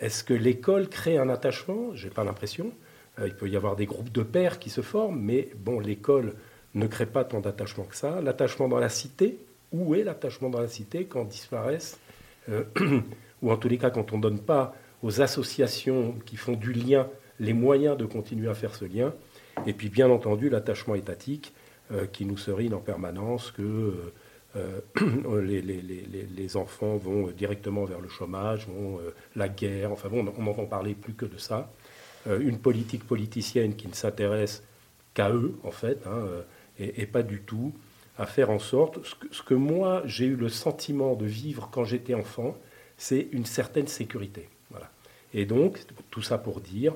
[0.00, 1.94] est-ce que l'école crée un attachement?
[1.94, 2.72] Je n'ai pas l'impression.
[3.18, 6.34] Euh, il peut y avoir des groupes de pères qui se forment, mais bon, l'école
[6.74, 8.20] ne crée pas tant d'attachement que ça.
[8.20, 9.38] L'attachement dans la cité,
[9.72, 11.98] où est l'attachement dans la cité quand disparaissent
[12.48, 12.64] euh,
[13.42, 16.72] Ou en tous les cas, quand on ne donne pas aux associations qui font du
[16.72, 17.08] lien
[17.40, 19.12] les moyens de continuer à faire ce lien,
[19.66, 21.52] et puis, bien entendu, l'attachement étatique
[21.92, 24.12] euh, qui nous serine en permanence que
[24.56, 29.00] euh, euh, les, enfants vont directement vers le chômage, vont
[29.36, 29.92] la guerre.
[29.92, 31.70] Enfin bon, on n'entend parler plus que de ça.
[32.26, 34.62] une politique politicienne qui ne s'intéresse
[35.14, 36.24] qu'à eux, en fait, hein,
[36.78, 37.72] et, pas du tout
[38.18, 39.04] à faire en sorte.
[39.04, 42.56] Ce que, ce que moi, j'ai eu le sentiment de vivre quand j'étais enfant,
[42.96, 44.48] c'est une certaine sécurité.
[44.70, 44.90] Voilà.
[45.34, 45.78] Et donc,
[46.10, 46.94] tout ça pour dire,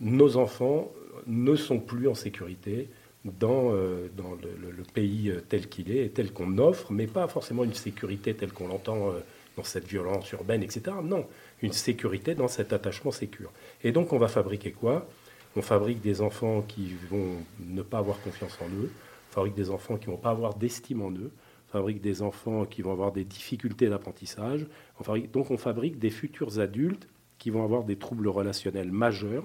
[0.00, 0.92] nos enfants
[1.26, 2.88] ne sont plus en sécurité
[3.24, 7.64] dans, euh, dans le, pays euh, tel qu'il est tel qu'on offre, mais pas forcément
[7.64, 9.18] une sécurité telle qu'on l'entend euh,
[9.56, 10.96] dans cette violence urbaine, etc.
[11.02, 11.26] Non,
[11.62, 13.50] une sécurité dans cet attachement sécure.
[13.82, 15.08] Et donc on va fabriquer quoi?
[15.56, 18.90] On fabrique des enfants qui vont ne pas avoir confiance en eux,
[19.30, 21.30] on fabrique des enfants qui ne vont pas avoir d'estime en eux,
[21.68, 24.66] on fabrique des enfants qui vont avoir des difficultés d'apprentissage,
[25.32, 29.44] donc on fabrique des futurs adultes qui vont avoir des troubles relationnels majeurs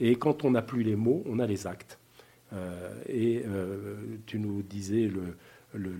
[0.00, 1.98] et quand on n'a plus les mots, on a les actes.
[2.52, 3.94] Euh, et euh,
[4.26, 5.36] tu nous disais le,
[5.74, 5.92] le,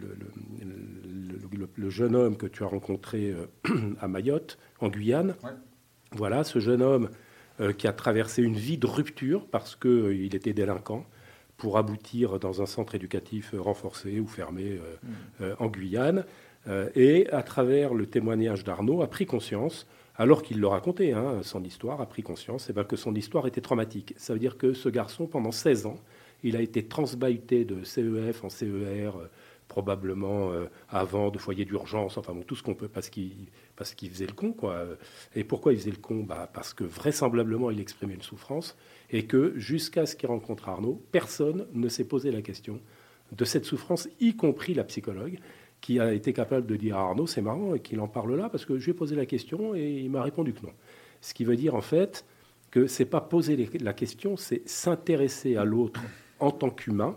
[1.76, 5.36] le, jeune homme que tu as rencontré euh, à Mayotte, en Guyane.
[6.12, 7.10] Voilà, ce jeune homme
[7.76, 11.04] qui a traversé une vie de rupture parce qu'il était délinquant
[11.58, 15.44] pour aboutir dans un centre éducatif renforcé ou fermé mmh.
[15.58, 16.24] en Guyane.
[16.96, 19.86] et à travers le témoignage d'Arnaud, a pris conscience
[20.20, 23.46] alors qu'il le racontait, hein, son histoire, a pris conscience eh ben, que son histoire
[23.46, 24.12] était traumatique.
[24.18, 25.98] Ça veut dire que ce garçon, pendant 16 ans,
[26.42, 29.30] il a été transbahuté de CEF en CER, euh,
[29.66, 33.32] probablement euh, avant, de foyer d'urgence, enfin bon, tout ce qu'on peut, parce qu'il
[33.76, 34.52] parce qu'il faisait le con.
[34.52, 34.84] Quoi.
[35.34, 36.22] Et pourquoi il faisait le con?
[36.22, 38.76] Bah, Parce que vraisemblablement, il exprimait une souffrance,
[39.08, 42.78] et que jusqu'à ce qu'il rencontre Arnaud, personne ne s'est posé la question
[43.32, 45.38] de cette souffrance, y compris la psychologue
[45.80, 48.64] qui a été capable de dire à Arnaud, c'est marrant, qu'il en parle là, parce
[48.64, 50.72] que je lui ai posé la question et il m'a répondu que non.
[51.20, 52.24] Ce qui veut dire en fait
[52.70, 56.00] que c'est pas poser la question, c'est s'intéresser à l'autre
[56.38, 57.16] en tant qu'humain,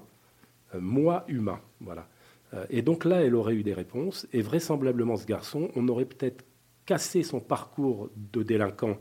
[0.73, 2.07] euh, moi humain, voilà.
[2.53, 6.05] Euh, et donc là, elle aurait eu des réponses, et vraisemblablement ce garçon, on aurait
[6.05, 6.43] peut-être
[6.85, 8.97] cassé son parcours de délinquant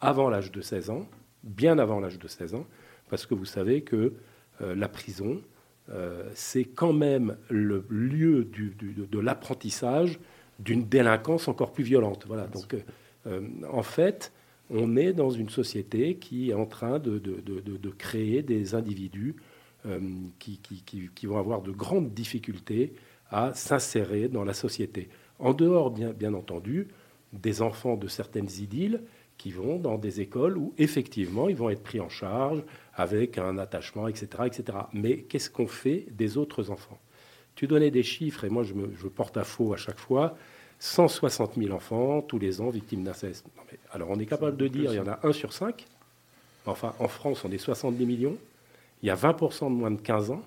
[0.00, 1.06] avant l'âge de 16 ans,
[1.42, 2.66] bien avant l'âge de 16 ans,
[3.08, 4.14] parce que vous savez que
[4.60, 5.40] euh, la prison,
[5.90, 10.18] euh, c'est quand même le lieu de, l'apprentissage
[10.58, 12.24] d'une délinquance encore plus violente.
[12.26, 12.46] Voilà.
[12.46, 12.76] Donc,
[13.26, 13.40] euh,
[13.70, 14.32] en fait,
[14.70, 17.20] on est dans une société qui est en train de,
[17.98, 19.34] créer des individus
[19.86, 19.98] euh,
[20.38, 22.94] qui, vont avoir de grandes difficultés
[23.30, 25.08] à s'insérer dans la société.
[25.38, 26.88] En dehors, bien, bien entendu,
[27.32, 29.00] des enfants de certaines idylles
[29.42, 32.62] qui vont dans des écoles où effectivement ils vont être pris en charge
[32.94, 34.26] avec un attachement, etc.
[34.46, 34.78] etc.
[34.92, 37.00] Mais qu'est-ce qu'on fait des autres enfants?
[37.56, 40.36] Tu donnais des chiffres et moi je, me, porte à faux à chaque fois.
[40.78, 43.44] 160 000 enfants tous les ans victimes d'inceste.
[43.92, 45.86] Alors on est capable de dire il y en a un sur cinq.
[46.64, 48.38] Enfin en France on est 70 millions.
[49.02, 50.42] Il y a 20% de moins de 15 ans.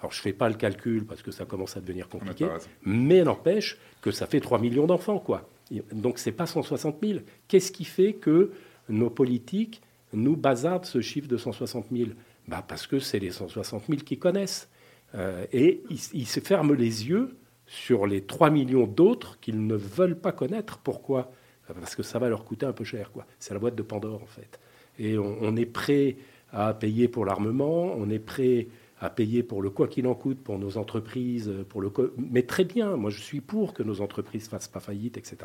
[0.00, 2.48] Alors je ne fais pas le calcul parce que ça commence à devenir compliqué,
[2.82, 5.48] mais n'empêche que ça fait 3 millions d'enfants quoi.
[5.92, 7.20] Donc ce n'est pas 160 000.
[7.48, 8.50] Qu'est-ce qui fait que
[8.88, 9.80] nos politiques
[10.12, 12.10] nous bazardent ce chiffre de 160 000
[12.48, 14.68] bah Parce que c'est les 160 000 qui connaissent.
[15.14, 20.18] Euh, et ils, se ferment les yeux sur les 3 millions d'autres qu'ils ne veulent
[20.18, 20.78] pas connaître.
[20.78, 21.32] Pourquoi?
[21.66, 23.12] Parce que ça va leur coûter un peu cher.
[23.12, 23.26] quoi.
[23.38, 24.58] C'est la boîte de Pandore, en fait.
[24.98, 26.16] Et on, est prêt
[26.52, 28.68] à payer pour l'armement, on est prêt
[29.00, 32.64] à payer pour le quoi qu'il en coûte pour nos entreprises, pour le mais très
[32.64, 35.38] bien, moi je suis pour que nos entreprises fassent pas faillite, etc.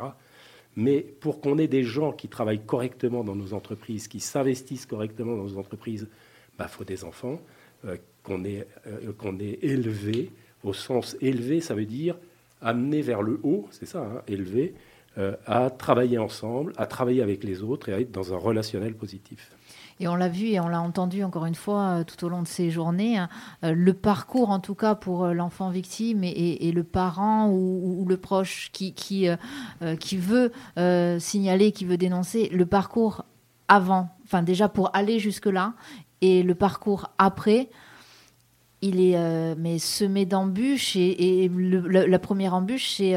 [0.76, 5.38] Mais pour qu'on ait des gens qui travaillent correctement dans nos entreprises, qui s'investissent correctement
[5.38, 7.40] dans nos entreprises, il bah, faut des enfants
[7.86, 10.32] euh, qu'on ait, euh, ait élevés.
[10.64, 12.18] Au sens élevé, ça veut dire
[12.62, 14.74] amener vers le haut, c'est ça, hein, élevé,
[15.18, 18.96] euh, à travailler ensemble, à travailler avec les autres et à être dans un relationnel
[18.96, 19.52] positif.
[20.02, 22.42] Et on l'a vu et on l'a entendu encore une fois euh, tout au long
[22.42, 23.18] de ces journées.
[23.18, 23.30] Hein,
[23.64, 28.18] euh, le parcours, en tout cas pour euh, l'enfant victime et, le parent ou, le
[28.18, 29.28] proche qui, qui,
[30.00, 30.52] qui veut
[31.20, 33.24] signaler, qui veut dénoncer, le parcours
[33.70, 35.74] avant, enfin déjà pour aller jusque-là,
[36.22, 37.70] et le parcours après,
[38.82, 40.98] il est mais semé d'embûches.
[40.98, 43.16] Et, la, première embûche, c'est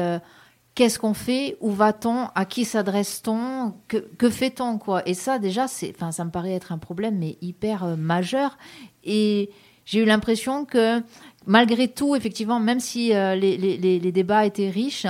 [0.79, 5.93] qu'est-ce qu'on fait Où va-t-on À qui s'adresse-t-on Que, fait-on quoi Et ça, déjà, c'est,
[5.93, 8.57] enfin, ça me paraît être un problème, mais hyper euh, majeur.
[9.03, 9.49] Et
[9.83, 11.03] j'ai eu l'impression que
[11.45, 15.05] malgré tout, effectivement, même si euh, les, débats étaient riches,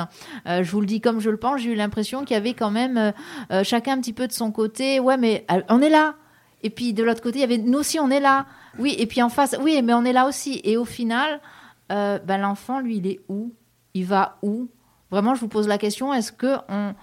[0.48, 2.56] euh, je vous le dis comme je le pense, j'ai eu l'impression qu'il y avait
[2.56, 3.14] quand même
[3.62, 5.00] chacun un petit peu de son côté.
[5.00, 6.16] Ouais, mais on est là.
[6.64, 8.48] Et puis de l'autre côté, il y avait nous aussi, on est là.
[8.80, 10.62] Oui, et puis en face, oui, mais on est là aussi.
[10.64, 11.40] Et au final,
[11.90, 13.54] ben, l'enfant, lui, il est où?
[13.94, 14.68] Il va où?
[15.12, 16.96] Vraiment, je vous pose la question, est-ce qu'on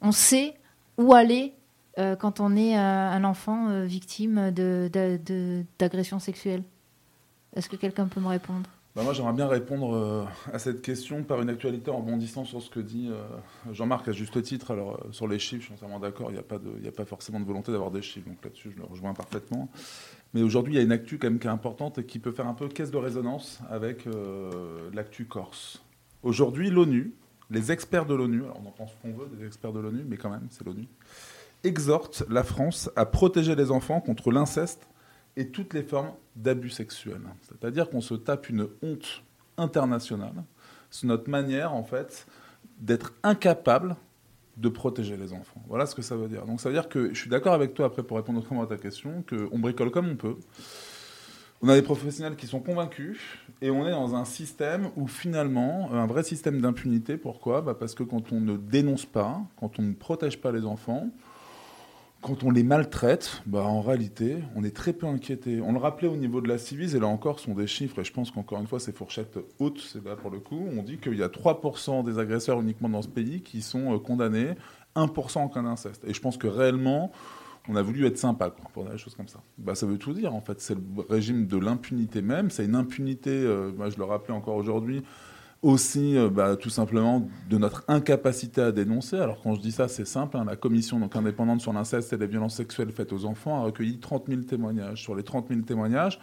[0.00, 0.54] on sait
[0.98, 1.54] où aller
[1.98, 4.50] euh, quand on est euh, un enfant euh, victime
[5.78, 6.62] d'agression sexuelle
[7.56, 8.68] Est-ce que quelqu'un peut me répondre?
[8.94, 12.68] Bah, moi, j'aimerais bien répondre à cette question par une actualité en rebondissant sur ce
[12.68, 13.10] que dit
[13.70, 14.72] Jean-Marc à juste titre.
[14.72, 17.44] Alors, sur les chiffres, je suis entièrement d'accord, il n'y a, a pas forcément de
[17.44, 19.68] volonté d'avoir des chiffres, donc là-dessus, je le rejoins parfaitement.
[20.34, 22.32] Mais aujourd'hui, il y a une actu quand même qui est importante et qui peut
[22.32, 24.04] faire un peu caisse de résonance avec
[24.92, 25.80] l'actu corse.
[26.24, 27.14] Aujourd'hui, l'ONU
[27.50, 30.16] les experts de l'ONU, alors on en pense qu'on veut des experts de l'ONU, mais
[30.16, 30.86] quand même, c'est l'ONU,
[31.64, 34.86] exhortent la France à protéger les enfants contre l'inceste
[35.36, 37.22] et toutes les formes d'abus sexuels.
[37.42, 39.22] C'est-à-dire qu'on se tape une honte
[39.56, 40.44] internationale.
[40.90, 42.26] C'est notre manière, en fait,
[42.80, 43.96] d'être incapable
[44.56, 45.62] de protéger les enfants.
[45.68, 46.44] Voilà ce que ça veut dire.
[46.44, 48.66] Donc ça veut dire que je suis d'accord avec toi, après, pour répondre autrement à
[48.66, 50.36] ta question, qu'on bricole comme on peut.
[51.60, 53.18] On a des professionnels qui sont convaincus
[53.62, 57.16] et on est dans un système où finalement, un vrai système d'impunité.
[57.16, 57.62] Pourquoi?
[57.62, 61.08] Bah Parce que quand on ne dénonce pas, quand on ne protège pas les enfants,
[62.20, 65.60] quand on les maltraite, bah en réalité, on est très peu inquiété.
[65.60, 68.00] On le rappelait au niveau de la civise, et là encore, ce sont des chiffres,
[68.00, 70.64] et je pense qu'encore une fois, ces fourchettes hautes, c'est là pour le coup.
[70.76, 73.98] On dit qu'il y a 3% des agresseurs uniquement dans ce pays qui sont euh,
[73.98, 74.54] condamnés,
[74.96, 76.04] 1% en cas d'inceste.
[76.06, 77.12] Et je pense que réellement,
[77.68, 79.40] on a voulu être sympa pour des choses comme ça.
[79.58, 80.60] Bah, ça veut tout dire en fait.
[80.60, 82.50] C'est le régime de l'impunité même.
[82.50, 85.02] C'est une impunité, euh, moi je le rappelais encore aujourd'hui,
[85.62, 89.18] aussi euh, bah, tout simplement de notre incapacité à dénoncer.
[89.18, 90.36] Alors quand je dis ça, c'est simple.
[90.36, 90.44] Hein.
[90.46, 93.98] la commission donc, indépendante sur l'inceste et les violences sexuelles faites aux enfants a recueilli
[93.98, 95.02] 30 000 témoignages.
[95.02, 96.18] Sur les 30 000 témoignages,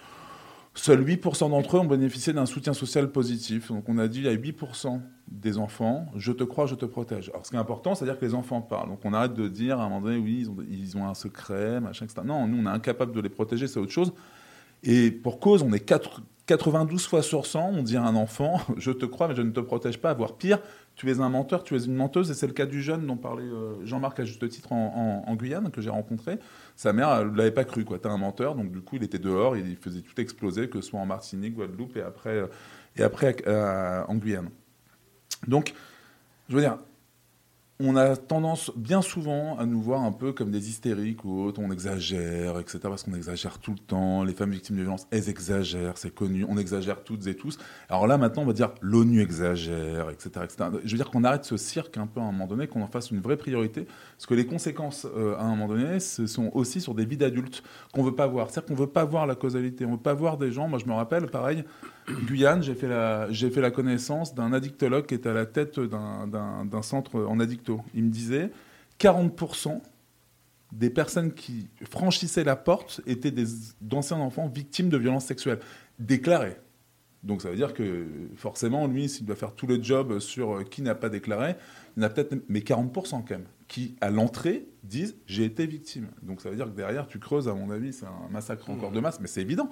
[0.78, 3.70] Seuls 8% d'entre eux ont bénéficié d'un soutien social positif.
[3.70, 7.30] Donc on a dit, a 8% des enfants, je te crois, je te protège.
[7.30, 8.90] Alors ce qui est important, c'est-à-dire que les enfants parlent.
[8.90, 11.14] Donc on arrête de dire à un moment donné, oui, ils ont, ils ont un
[11.14, 12.22] secret, machin, etc.
[12.26, 14.14] Non, nous, on est incapable de les protéger, c'est autre chose.
[14.86, 18.62] Et pour cause, on est 4, 92 fois sur 100, on dit à un enfant,
[18.78, 20.60] je te crois, mais je ne te protège pas, voire pire,
[20.96, 23.18] tu es un menteur, tu es une menteuse, et c'est le cas du jeune dont
[23.18, 26.38] parlait euh, Jean-Marc à juste titre en, Guyane, que j'ai rencontré.
[26.76, 27.98] Sa mère ne l'avait pas cru, quoi.
[27.98, 30.90] T'es un menteur, donc du coup, il était dehors, il faisait tout exploser, que ce
[30.90, 32.48] soit en Martinique, Guadeloupe, et après, euh,
[32.96, 34.50] et après euh, en Guyane.
[35.48, 35.74] Donc,
[36.48, 36.78] je veux dire,
[37.80, 41.60] on a tendance bien souvent à nous voir un peu comme des hystériques ou autres,
[41.62, 42.80] on exagère, etc.
[42.84, 44.24] Parce qu'on exagère tout le temps.
[44.24, 46.46] Les femmes victimes de violences, elles exagèrent, c'est connu.
[46.48, 47.58] On exagère toutes et tous.
[47.90, 50.70] Alors là, maintenant, on va dire l'ONU exagère, etc., etc.
[50.86, 52.88] Je veux dire qu'on arrête ce cirque un peu à un moment donné, qu'on en
[52.88, 53.86] fasse une vraie priorité.
[54.16, 57.18] Parce que les conséquences, euh, à un moment donné, ce sont aussi sur des vies
[57.18, 57.62] d'adultes
[57.94, 58.50] qu'on veut pas voir.
[58.50, 59.86] C'est-à-dire qu'on veut pas voir la causalité.
[59.86, 60.70] On veut pas voir des gens.
[60.70, 61.66] Moi, je me rappelle, pareil,
[62.08, 66.82] Guyane, j'ai fait, la, fait la connaissance d'un addictologue qui est à la tête d'un
[66.82, 67.82] centre en addicto.
[67.94, 68.52] Il me disait
[69.00, 69.82] 40%
[70.72, 73.34] des personnes qui franchissaient la porte étaient
[73.82, 75.60] d'anciens enfants victimes de violences sexuelles,
[76.00, 76.58] déclarées.
[77.24, 80.84] Donc ça veut dire que forcément, lui, s'il doit faire tout le job sur qui
[80.84, 81.56] n'a pas déclaré,
[81.98, 85.66] il y en a peut-être, mais 40% quand même, qui à l'entrée disent j'ai été
[85.66, 86.10] victime.
[86.22, 88.92] Donc ça veut dire que derrière, tu creuses, à mon avis, c'est un massacre encore
[88.92, 88.96] mmh.
[88.96, 89.72] de masse, mais c'est évident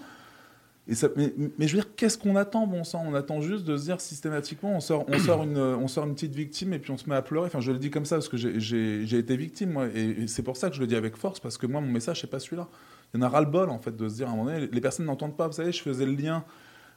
[0.88, 3.06] mais, je veux dire, qu'est-ce qu'on attend, bon sang?
[3.08, 6.98] On attend juste de se dire systématiquement, on sort, une petite victime et puis on
[6.98, 7.48] se met à pleurer.
[7.48, 9.88] Enfin, je le dis comme ça parce que j'ai été victime, moi.
[9.96, 12.22] Et, c'est pour ça que je le dis avec force, parce que moi, mon message,
[12.22, 12.68] c'est pas celui-là.
[13.14, 14.82] Il y en a ras-le-bol, en fait, de se dire à un moment donné, les
[14.82, 15.48] personnes n'entendent pas.
[15.48, 16.44] Vous savez, je faisais le lien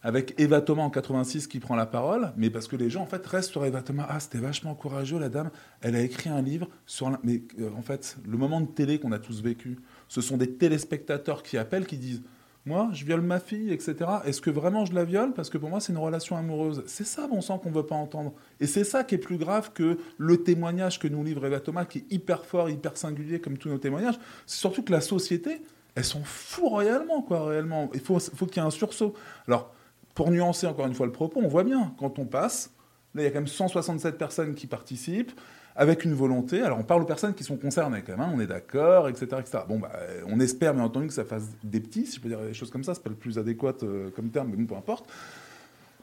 [0.03, 3.07] avec Eva Thomas en 86 qui prend la parole, mais parce que les gens, en
[3.07, 4.07] fait, restent sur Eva Thomas.
[4.09, 5.51] Ah, c'était vachement courageux, la dame.
[5.81, 7.17] Elle a écrit un livre sur.
[7.23, 10.55] Mais euh, en fait, le moment de télé qu'on a tous vécu, ce sont des
[10.55, 12.23] téléspectateurs qui appellent, qui disent
[12.67, 13.95] moi, je viole ma fille, etc.
[14.25, 15.33] Est-ce que vraiment je la viole?
[15.33, 16.83] Parce que pour moi, c'est une relation amoureuse.
[16.87, 18.33] C'est ça, bon sang, qu'on ne veut pas entendre.
[18.59, 21.85] Et c'est ça qui est plus grave que le témoignage que nous livre Eva Thomas,
[21.85, 24.19] qui est hyper fort, hyper singulier, comme tous nos témoignages.
[24.47, 25.63] C'est surtout que la société,
[25.95, 27.89] elle s'en fout royalement, quoi, réellement.
[27.95, 29.15] Il faut, faut qu'il y ait un sursaut.
[29.47, 29.73] Alors,
[30.15, 32.73] pour nuancer encore une fois le propos, on voit bien, quand on passe,
[33.15, 35.33] là, il y a quand même 167 personnes qui participent
[35.77, 36.63] avec une volonté.
[36.63, 39.27] Alors, on parle aux personnes qui sont concernées quand même, hein, on est d'accord, etc.,
[39.41, 39.59] etc.
[39.69, 39.93] Bon, bah,
[40.27, 42.71] on espère bien entendu que ça fasse des petits, si je peux dire des choses
[42.71, 45.07] comme ça, c'est pas le plus adéquat euh, comme terme, mais bon, peu importe.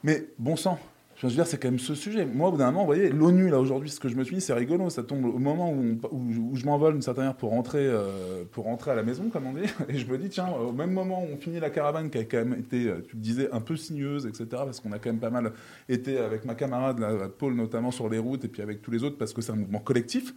[0.02, 0.78] Mais bon sang,
[1.16, 2.26] je veux dire, c'est quand même ce sujet.
[2.26, 4.36] Moi, au bout d'un moment, vous voyez, l'ONU, là, aujourd'hui, ce que je me suis
[4.36, 4.90] dit, c'est rigolo.
[4.90, 8.64] Ça tombe au moment où, où, je m'envole d'une certaine manière pour rentrer, euh, pour
[8.64, 9.62] rentrer à la maison, comme on dit.
[9.88, 12.24] Et je me dis, tiens, au même moment où on finit la caravane, qui a
[12.24, 15.10] quand même été, euh, tu le disais, un peu sinueuse, etc., parce qu'on a quand
[15.10, 15.52] même pas mal
[15.88, 19.04] été avec ma camarade, là, Paul, notamment, sur les routes, et puis avec tous les
[19.04, 20.34] autres, parce que c'est un mouvement collectif.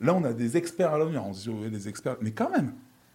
[0.00, 1.18] Là, on a des experts à l'ONU.
[1.18, 2.16] On se dit, des experts.
[2.20, 2.72] Mais quand même,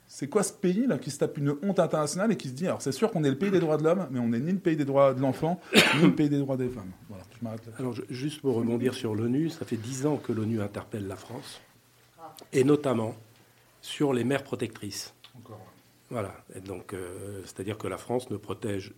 [0.07, 2.67] c'est quoi ce pays là qui se tape une honte internationale et qui se dit
[2.67, 4.51] alors c'est sûr qu'on est le pays des droits de l'homme, mais on n'est ni
[4.51, 5.59] le pays des droits de l'enfant,
[5.97, 6.91] ni le pays des droits des femmes.
[7.09, 7.73] Voilà, je m'arrête là.
[7.79, 11.59] Alors juste pour rebondir sur l'ONU, ça fait dix ans que l'ONU interpelle la France,
[12.53, 13.15] et notamment
[13.81, 15.13] sur les mères protectrices.
[15.37, 15.65] Encore.
[16.09, 18.93] Voilà, et donc euh, c'est-à-dire que la France ne protège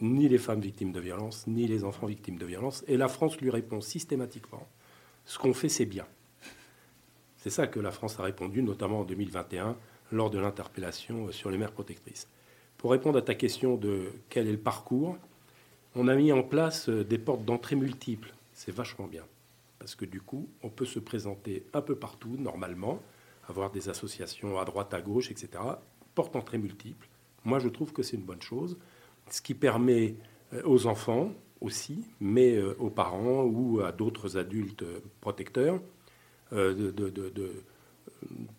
[0.00, 3.38] ni les femmes victimes de violences, ni les enfants victimes de violences, et la France
[3.40, 4.66] lui répond systématiquement
[5.24, 6.06] ce qu'on fait c'est bien.
[7.38, 9.76] C'est ça que la France a répondu, notamment en 2021
[10.12, 12.28] lors de l'interpellation sur les mères protectrices.
[12.80, 15.18] Pour répondre à ta question de quel est le parcours,
[15.94, 18.32] on a mis en place euh, des portes d'entrée multiples.
[18.54, 19.24] C'est vachement bien.
[19.78, 23.02] Parce que du coup, on peut se présenter un peu partout, normalement,
[23.48, 25.62] avoir des associations à droite, à gauche, etc.
[26.14, 27.08] Portes d'entrée multiples.
[27.44, 28.78] Moi, je trouve que c'est une bonne chose.
[29.30, 30.14] Ce qui permet
[30.52, 34.84] euh, aux enfants aussi, mais euh, aux parents ou à d'autres adultes
[35.20, 35.80] protecteurs,
[36.52, 36.90] de,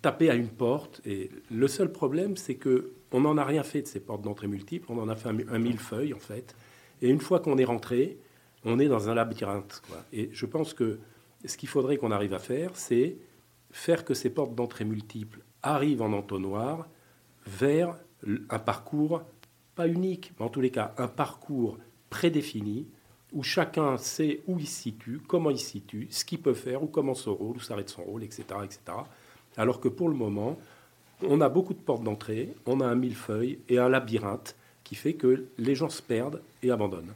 [0.01, 1.01] taper à une porte.
[1.05, 4.47] Et le seul problème, c'est que on n'en a rien fait de ces portes d'entrée
[4.47, 4.85] multiples.
[4.89, 6.55] On en a fait un, millefeuille, en fait.
[7.01, 8.17] Et une fois qu'on est rentré,
[8.63, 9.81] on est dans un labyrinthe.
[10.13, 10.99] Et je pense que
[11.45, 13.17] ce qu'il faudrait qu'on arrive à faire, c'est
[13.71, 16.87] faire que ces portes d'entrée multiples arrivent en entonnoir
[17.45, 17.97] vers
[18.49, 19.23] un parcours,
[19.75, 21.77] pas unique, mais en tous les cas, un parcours
[22.09, 22.87] prédéfini
[23.31, 26.83] où chacun sait où il se situe, comment il se situe, ce qu'il peut faire,
[26.83, 28.79] où commence son rôle, où s'arrête son rôle, etc., etc.
[29.57, 30.57] Alors que pour le moment,
[31.27, 35.13] on a beaucoup de portes d'entrée, on a un millefeuille et un labyrinthe qui fait
[35.13, 37.13] que les gens se perdent et abandonnent.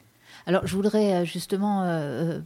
[0.48, 2.40] Alors, je voudrais euh, justement euh, euh,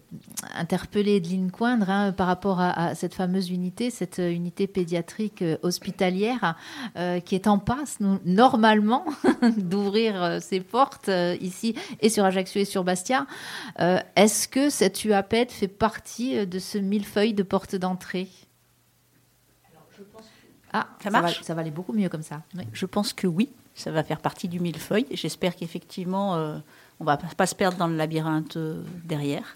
[0.56, 6.56] interpeller Edline Coindre hein, par rapport à, cette fameuse unité, cette unité pédiatrique hospitalière
[7.26, 9.06] qui est en passe, normalement,
[9.58, 13.26] d'ouvrir ses portes ici et sur Ajaccio et sur Bastia.
[13.78, 18.28] Est-ce que cette UAPED fait partie de ce millefeuille de portes d'entrée?
[20.74, 22.42] Ah, ça, marche ça va, aller beaucoup mieux comme ça.
[22.74, 25.08] Je pense que oui, ça va faire partie du millefeuille.
[25.12, 26.58] J'espère qu'effectivement, euh,
[27.00, 29.54] on ne va pas se perdre dans le labyrinthe euh, derrière.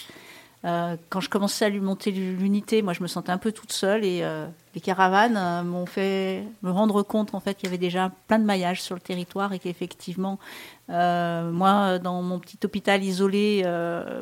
[0.66, 3.74] Euh, quand je commençais à lui monter l'unité, moi je me sentais un peu toute
[3.74, 7.68] seule et euh, les caravanes euh, m'ont fait me rendre compte en fait qu'il y
[7.68, 10.40] avait déjà plein de maillages sur le territoire et qu'effectivement,
[10.88, 13.66] moi dans mon petit hôpital isolé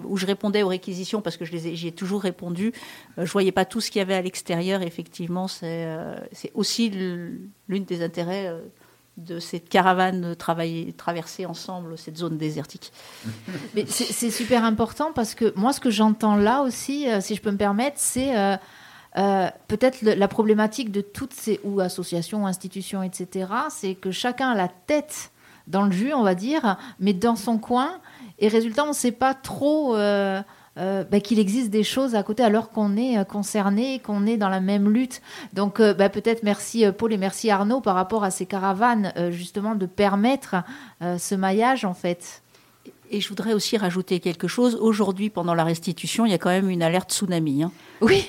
[0.03, 2.73] où je répondais aux réquisitions parce que je les j'y ai toujours répondu,
[3.17, 4.81] je voyais pas tout ce qu'il y avait à l'extérieur.
[4.81, 5.87] Effectivement, c'est
[6.53, 8.51] aussi l'une des intérêts
[9.17, 12.91] de cette caravane travailler, traverser ensemble cette zone désertique.
[13.75, 17.41] Mais c'est super important parce que moi, ce que j'entends là aussi, euh, si je
[17.41, 18.55] peux me permettre, c'est euh,
[19.17, 23.51] euh, peut-être la problématique de toutes ces ou associations, institutions, etc.
[23.69, 25.31] C'est que chacun a la tête
[25.67, 27.99] dans le jus, on va dire, mais dans son coin.
[28.39, 29.95] Et résultat, on ne sait pas trop.
[30.77, 34.37] Euh, bah, qu'il existe des choses à côté alors qu'on est euh, concerné, qu'on est
[34.37, 35.21] dans la même lutte.
[35.51, 39.75] Donc euh, bah, peut-être merci Paul et merci Arnaud par rapport à ces caravanes, justement
[39.75, 40.55] de permettre
[41.01, 42.41] ce maillage en fait.
[43.13, 44.75] Et je voudrais aussi rajouter quelque chose.
[44.75, 47.61] Aujourd'hui, pendant la restitution, il y a quand même une alerte tsunami.
[47.61, 47.71] Hein.
[47.99, 48.25] Oui.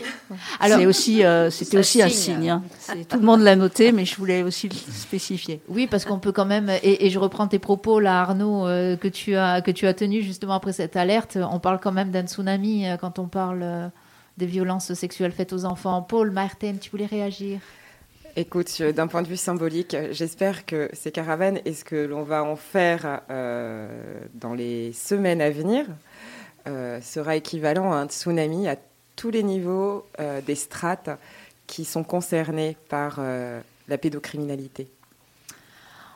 [0.59, 2.51] Alors, aussi, euh, c'était aussi un signe.
[2.51, 2.63] Hein.
[3.09, 5.63] Tout le monde l'a noté, mais je voulais aussi le spécifier.
[5.69, 6.69] Oui, parce qu'on peut quand même.
[6.83, 10.25] Et, je reprends tes propos là, Arnaud, euh, que tu as que tu as tenus
[10.25, 11.39] justement après cette alerte.
[11.41, 13.93] On parle quand même d'un tsunami euh, quand on parle
[14.37, 16.03] des violences sexuelles faites aux enfants.
[16.03, 17.61] Paul, Martin, tu voulais réagir?
[18.35, 22.43] Écoute, d'un point de vue symbolique, j'espère que ces caravanes et ce que l'on va
[22.43, 23.87] en faire euh,
[24.33, 25.85] dans les semaines à venir
[26.67, 28.77] euh, sera équivalent à un tsunami à
[29.17, 31.11] tous les niveaux euh, des strates
[31.67, 33.21] qui sont concernées par
[33.89, 34.89] la pédocriminalité.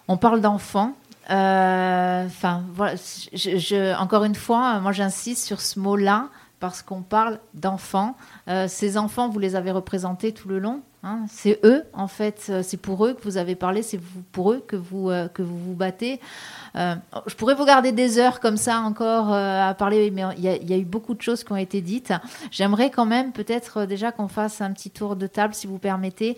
[0.09, 0.97] On parle d'enfants.
[1.29, 1.35] Encore
[4.25, 6.29] une fois, moi j'insiste sur ce mot-là
[6.61, 8.17] parce qu'on parle d'enfants.
[8.69, 11.21] ces enfants, vous les avez représentés tout le long Hein.
[11.29, 14.01] c'est eux, en fait, c'est pour eux que vous avez parlé, c'est
[14.33, 16.21] pour eux que vous, que vous vous battez.
[16.77, 16.95] Euh,
[17.27, 20.73] je pourrais vous garder des heures comme ça encore euh, à parler, mais il y,
[20.73, 22.13] a eu beaucoup de choses qui ont été dites.
[22.51, 25.79] J'aimerais quand même peut-être euh, déjà qu'on fasse un petit tour de table, si vous
[25.79, 26.37] permettez,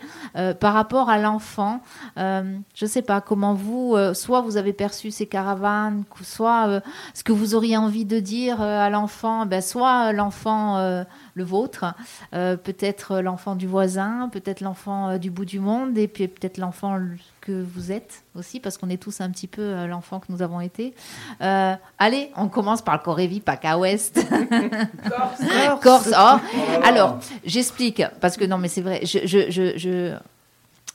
[0.61, 1.80] par rapport à l'enfant.
[2.16, 2.42] je
[2.82, 6.82] ne sais pas comment vous, soit vous avez perçu ces caravanes, soit
[7.14, 11.04] ce que vous auriez envie de dire à l'enfant, ben, soit l'enfant
[11.39, 11.86] le vôtre,
[12.32, 16.99] peut-être l'enfant du voisin, peut-être l'enfant du bout du monde, et puis peut-être l'enfant
[17.49, 20.43] que vous êtes aussi, parce qu'on est tous un petit peu euh, l'enfant que nous
[20.43, 20.95] avons été.
[21.41, 24.20] Euh, allez, on commence par le Corévi, PACA Ouest.
[25.09, 25.80] Corse.
[25.80, 26.11] Corse.
[26.12, 26.36] Oh.
[26.84, 30.14] Alors, j'explique, parce que non, mais c'est vrai, je, je, je,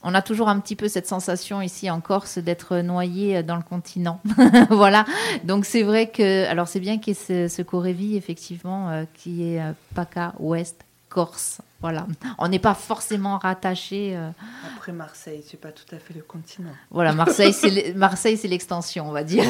[0.03, 3.63] on a toujours un petit peu cette sensation ici en Corse d'être noyé dans le
[3.63, 4.21] continent.
[4.69, 5.05] voilà.
[5.43, 9.03] Donc c'est vrai que, alors c'est bien qu'il y ait ce, ce Corévi, effectivement, euh,
[9.13, 9.61] qui est
[9.95, 11.61] PACA Ouest Corse.
[11.79, 12.07] Voilà.
[12.39, 14.15] On n'est pas forcément rattaché.
[14.15, 14.29] Euh,
[14.73, 16.71] Après Marseille, c'est pas tout à fait le continent.
[16.89, 19.43] Voilà, Marseille, c'est l'extension, on va dire.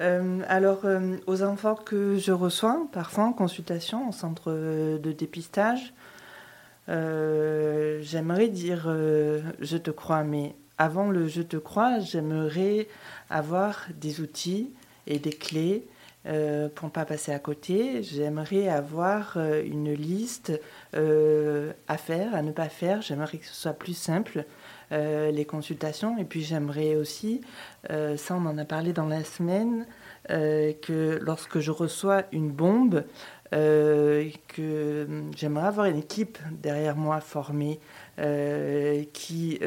[0.00, 5.92] Euh, alors, euh, aux enfants que je reçois, parfois en consultation, au centre de dépistage,
[6.90, 12.88] j'aimerais dire je te crois, mais avant le je te crois, j'aimerais
[13.28, 14.72] avoir des outils
[15.06, 15.86] et des clés
[16.26, 20.52] euh, pour ne pas passer à côté, j'aimerais avoir euh, une liste
[20.94, 23.00] euh, à faire, à ne pas faire.
[23.00, 24.44] J'aimerais que ce soit plus simple,
[24.90, 26.18] les consultations.
[26.18, 27.42] Et puis j'aimerais aussi,
[27.88, 29.86] ça on en a parlé dans la semaine,
[30.28, 33.04] que lorsque je reçois une bombe,
[33.50, 37.80] que j'aimerais avoir une équipe derrière moi formée
[39.12, 39.58] qui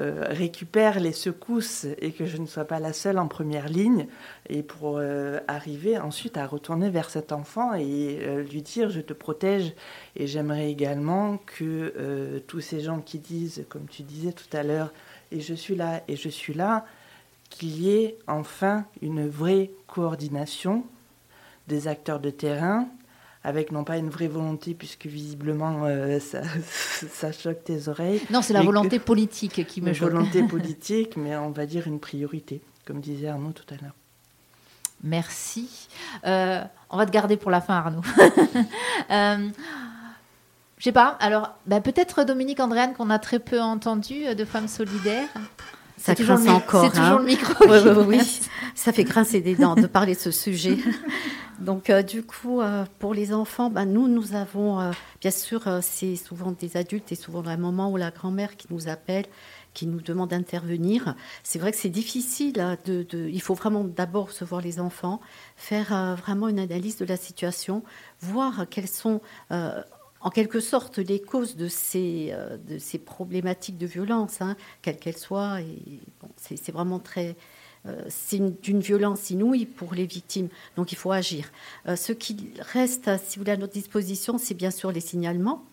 [0.00, 4.08] euh, récupère les secousses et que je ne sois pas la seule en première ligne,
[4.48, 9.00] et pour euh, arriver ensuite à retourner vers cet enfant et euh, lui dire je
[9.00, 9.72] te protège.
[10.16, 14.92] Et j'aimerais également que tous ces gens qui disent, comme tu disais tout à l'heure,
[15.30, 16.84] et je suis là, et je suis là,
[17.48, 20.84] qu'il y ait enfin une vraie coordination
[21.68, 22.86] des acteurs de terrain,
[23.42, 28.22] avec non pas une vraie volonté, puisque visiblement euh, ça, choque tes oreilles.
[28.30, 30.10] Non, c'est la volonté politique qui me choque.
[30.12, 33.94] Volonté politique, mais on va dire une priorité, comme disait Arnaud tout à l'heure.
[35.04, 35.88] Merci.
[36.26, 38.00] Euh, on va te garder pour la fin, Arnaud.
[39.10, 39.48] euh,
[40.78, 41.16] je sais pas.
[41.20, 45.28] Alors, bah, peut-être Dominique Andréane, qu'on a très peu entendu, euh, de Femmes Solidaires.
[45.96, 46.84] Ça grince encore.
[46.84, 47.64] C'est toujours le micro.
[47.68, 48.40] oui, oui,
[48.74, 50.76] ça fait grincer des dents de parler de ce sujet.
[51.60, 54.90] Donc, euh, du coup, euh, pour les enfants, ben, nous, nous avons, euh,
[55.20, 58.88] bien sûr, c'est souvent des adultes et souvent la maman ou la grand-mère qui nous
[58.88, 59.24] appelle,
[59.72, 61.14] qui nous demande d'intervenir.
[61.42, 62.60] C'est vrai que c'est difficile.
[62.60, 65.20] Hein, de, il faut vraiment d'abord recevoir les enfants,
[65.56, 67.82] faire vraiment une analyse de la situation,
[68.20, 69.20] voir quelles sont
[70.24, 72.34] en quelque sorte les causes de ces,
[72.66, 75.58] de ces problématiques de violence, hein, quelles qu'elles soient.
[76.36, 77.36] C'est vraiment très,
[77.86, 80.48] euh, c'est d'une violence inouïe pour les victimes.
[80.76, 81.52] Donc il faut agir.
[81.86, 85.64] Euh, ce qui reste, si vous voulez, à notre disposition, c'est bien sûr les signalements.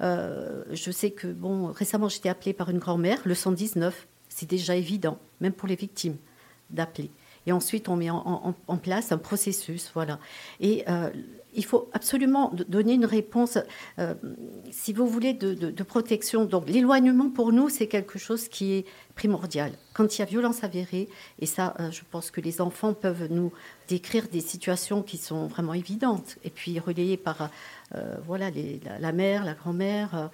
[0.00, 4.76] Euh, je sais que, bon, récemment, j'étais appelée par une grand-mère, le 119, c'est déjà
[4.76, 6.16] évident, même pour les victimes,
[6.70, 7.10] d'appeler.
[7.46, 10.18] Et ensuite, on met en, place un processus, voilà.
[10.60, 10.84] Et
[11.54, 13.58] il faut absolument donner une réponse,
[13.98, 14.14] euh,
[14.70, 16.44] si vous voulez, de, protection.
[16.44, 18.84] Donc l'éloignement pour nous, c'est quelque chose qui est
[19.14, 19.72] primordial.
[19.94, 23.28] Quand il y a violence avérée, et ça, euh, je pense que les enfants peuvent
[23.30, 23.52] nous
[23.88, 27.50] décrire des situations qui sont vraiment évidentes, et puis relayées par
[27.94, 28.50] euh, voilà,
[29.00, 30.30] la, mère, la grand-mère,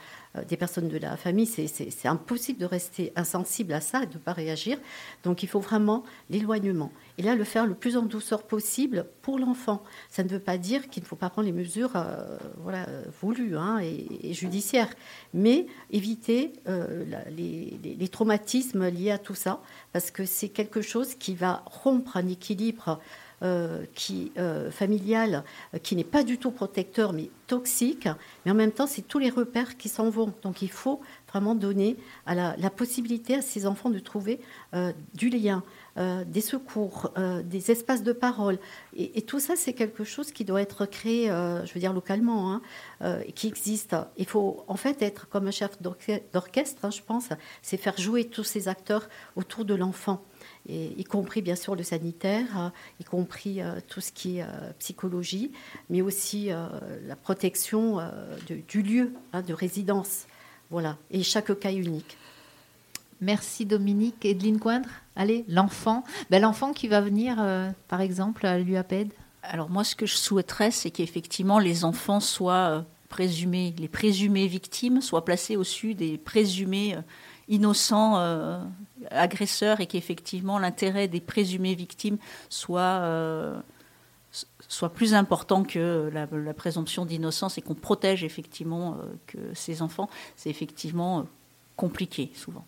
[0.48, 1.46] des personnes de la famille.
[1.46, 4.78] C'est impossible de rester insensible à ça et de ne pas réagir.
[5.22, 6.90] Donc il faut vraiment l'éloignement.
[7.16, 9.84] Et là, le faire le plus en douceur possible pour l'enfant.
[10.10, 13.78] Ça ne veut pas dire qu'il ne faut pas prendre les mesures euh, voulues hein,
[13.80, 14.90] et, judiciaires,
[15.32, 19.60] mais éviter euh, les, traumatismes liés à tout ça,
[19.92, 23.00] parce que c'est quelque chose qui va rompre un équilibre
[23.42, 23.84] euh,
[24.70, 25.44] familial
[25.82, 28.08] qui n'est pas du tout protecteur, mais toxique.
[28.44, 30.32] Mais en même temps, c'est tous les repères qui s'en vont.
[30.42, 31.96] Donc il faut vraiment donner
[32.26, 34.40] la possibilité à ces enfants de trouver
[35.14, 35.62] du lien.
[35.96, 38.58] Euh, des secours, euh, des espaces de parole.
[38.96, 42.52] Et, tout ça, c'est quelque chose qui doit être créé, euh, je veux dire, localement,
[42.52, 42.62] hein,
[43.36, 43.94] qui existe.
[44.16, 47.28] Il faut en fait être comme un chef d'orchestre, hein, je pense,
[47.62, 50.24] c'est faire jouer tous ces acteurs autour de l'enfant.
[50.68, 54.46] y compris bien sûr le sanitaire, y compris tout ce qui est
[54.78, 55.52] psychologie,
[55.90, 57.98] mais aussi la protection
[58.46, 60.26] du lieu hein, de résidence.
[60.70, 62.16] Voilà, et chaque cas unique.
[63.20, 64.24] Merci Dominique.
[64.24, 65.03] Edeline Coindre?
[65.16, 66.04] Allez, l'enfant.
[66.30, 69.12] Ben, l'enfant qui va venir, euh, par exemple, à l'UAPED
[69.42, 74.48] Alors moi, ce que je souhaiterais, c'est qu'effectivement les enfants soient euh, présumés, les présumées
[74.48, 76.96] victimes soient placés au-dessus des présumés
[77.46, 78.16] innocents
[79.10, 82.16] agresseurs et qu'effectivement l'intérêt des présumées victimes
[82.48, 83.62] soit
[84.66, 88.96] soit plus important que la, présomption d'innocence et qu'on protège effectivement
[89.26, 91.26] que ces enfants, c'est effectivement
[91.76, 92.64] compliqué souvent.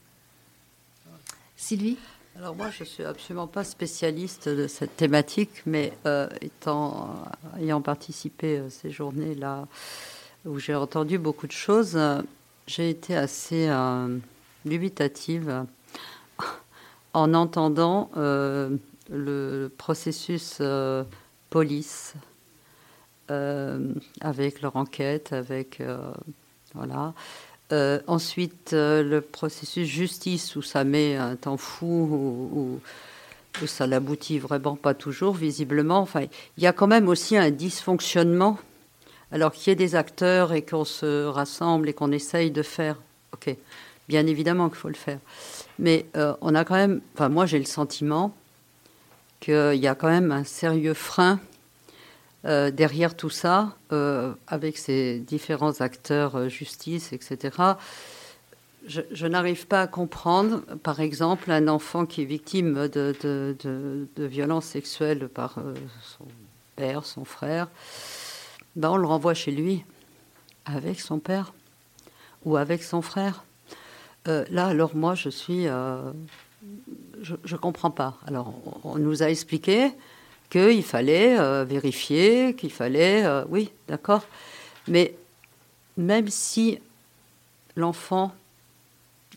[1.56, 1.96] Sylvie?
[2.38, 7.24] Alors moi, je suis absolument pas spécialiste de cette thématique, mais euh, étant,
[7.58, 9.66] ayant participé à ces journées-là
[10.44, 11.98] où j'ai entendu beaucoup de choses,
[12.66, 14.18] j'ai été assez euh,
[14.66, 15.64] dubitative
[17.14, 18.76] en entendant euh,
[19.08, 20.60] le processus
[21.48, 22.14] police
[24.20, 25.82] avec leur enquête, avec
[26.74, 27.14] voilà.
[27.72, 32.80] Euh, ensuite, euh, le processus justice où ça met un temps fou, où,
[33.66, 35.98] ça n'aboutit vraiment pas toujours, visiblement.
[35.98, 38.58] Enfin, il y a quand même aussi un dysfonctionnement.
[39.32, 42.96] Alors qu'il y ait des acteurs et qu'on se rassemble et qu'on essaye de faire,
[43.32, 43.56] ok,
[44.08, 45.18] bien évidemment qu'il faut le faire.
[45.80, 48.32] Mais euh, on a quand même, enfin moi j'ai le sentiment
[49.40, 51.40] qu'il y a quand même un sérieux frein
[52.44, 57.56] euh, derrière tout ça, euh, avec ces différents acteurs, euh, justice, etc.,
[58.86, 64.66] je, n'arrive pas à comprendre, par exemple, un enfant qui est victime de, de, violences
[64.66, 65.58] sexuelles par
[66.02, 66.26] son
[66.76, 67.68] père, son frère,
[68.76, 69.84] ben on le renvoie chez lui
[70.66, 71.52] avec son père
[72.44, 73.44] ou avec son frère.
[74.26, 75.64] là, alors moi, je suis...
[75.64, 78.18] je ne comprends pas.
[78.24, 79.90] Alors, on nous a expliqué
[80.50, 83.24] qu'il fallait euh, vérifier, qu'il fallait...
[83.24, 84.22] Euh, oui, d'accord.
[84.88, 85.14] Mais
[85.96, 86.78] même si
[87.74, 88.32] l'enfant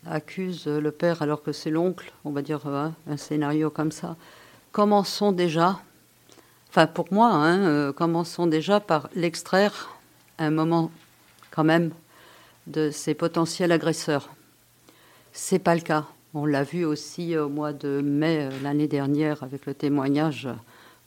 [0.06, 4.16] accuse le père alors que c'est l'oncle, on va dire euh, un scénario comme ça,
[4.72, 5.80] commençons déjà,
[6.68, 9.90] enfin pour moi, hein, commençons déjà par l'extraire
[10.38, 10.90] un moment
[11.50, 11.90] quand même
[12.66, 14.30] de ces potentiels agresseurs.
[15.32, 16.06] C'est pas le cas.
[16.32, 20.48] On l'a vu aussi au mois de mai l'année dernière avec le témoignage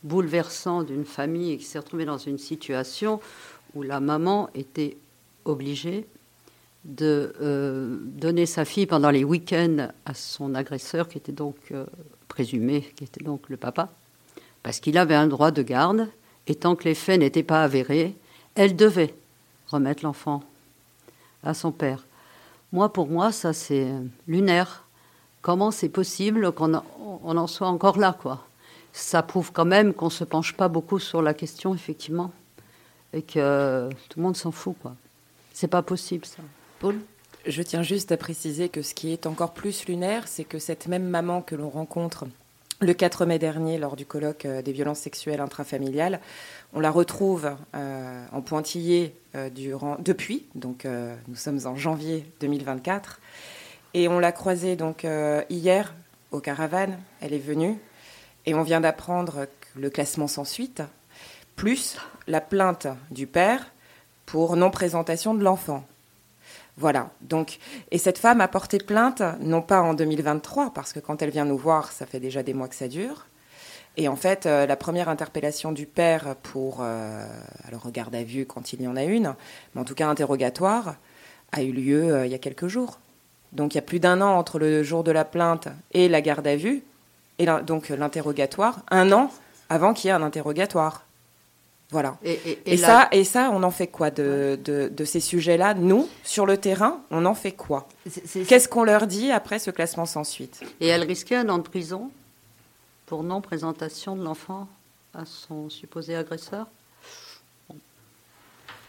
[0.03, 3.19] bouleversant d'une famille qui s'est retrouvée dans une situation
[3.73, 4.97] où la maman était
[5.45, 6.05] obligée
[6.85, 11.85] de euh, donner sa fille pendant les week-ends à son agresseur, qui était donc euh,
[12.27, 13.89] présumé, qui était donc le papa,
[14.63, 16.09] parce qu'il avait un droit de garde,
[16.47, 18.15] et tant que les faits n'étaient pas avérés,
[18.55, 19.13] elle devait
[19.67, 20.43] remettre l'enfant
[21.43, 22.05] à son père.
[22.73, 23.87] Moi, pour moi, ça c'est
[24.27, 24.85] lunaire.
[25.41, 28.45] Comment c'est possible qu'on en soit encore là, quoi?
[28.93, 32.31] Ça prouve quand même qu'on ne se penche pas beaucoup sur la question, effectivement,
[33.11, 34.95] et que tout le monde s'en fout, quoi.
[35.53, 36.41] C'est pas possible, ça.
[36.79, 36.99] Paul?
[37.45, 40.87] Je tiens juste à préciser que ce qui est encore plus lunaire, c'est que cette
[40.87, 42.25] même maman que l'on rencontre
[42.79, 46.19] le 4 mai dernier lors du colloque euh, des violences sexuelles intrafamiliales,
[46.73, 50.87] on la retrouve euh, en pointillé euh, durant, depuis, donc
[51.27, 53.19] nous sommes en janvier 2024,
[53.93, 55.05] et on l'a croisée donc
[55.49, 55.93] hier
[56.31, 56.97] au Caravane.
[57.21, 57.77] Elle est venue,
[58.45, 60.81] et on vient d'apprendre le classement sans suite,
[61.55, 63.71] plus la plainte du père
[64.25, 65.85] pour non-présentation de l'enfant.
[66.77, 67.11] Voilà.
[67.21, 67.59] Donc,
[67.91, 71.45] et cette femme a porté plainte, non pas en 2023, parce que quand elle vient
[71.45, 73.27] nous voir, ça fait déjà des mois que ça dure.
[73.95, 77.27] Et en fait, euh, la première interpellation du père pour, euh,
[77.67, 79.35] alors garde à vue quand il y en a une,
[79.73, 80.95] mais en tout cas interrogatoire,
[81.51, 82.99] a eu lieu euh, il y a quelques jours.
[83.51, 86.21] Donc il y a plus d'un an entre le jour de la plainte et la
[86.21, 86.83] garde à vue
[87.39, 89.31] et donc l'interrogatoire, un an
[89.69, 91.05] avant qu'il y ait un interrogatoire.
[91.91, 92.17] Voilà.
[92.23, 96.57] Et, ça, et ça, on en fait quoi de, de, ces sujets-là Nous, sur le
[96.57, 97.87] terrain, on en fait quoi?
[98.47, 100.61] Qu'est-ce qu'on leur dit après ce classement sans suite?
[100.79, 102.09] Et elle risquait un an de prison
[103.05, 104.67] pour non-présentation de l'enfant
[105.13, 106.65] à son supposé agresseur?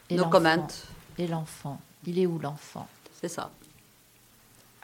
[0.09, 0.67] Et No comment.
[1.19, 2.89] Et l'enfant Il est où l'enfant?
[3.21, 3.51] C'est ça.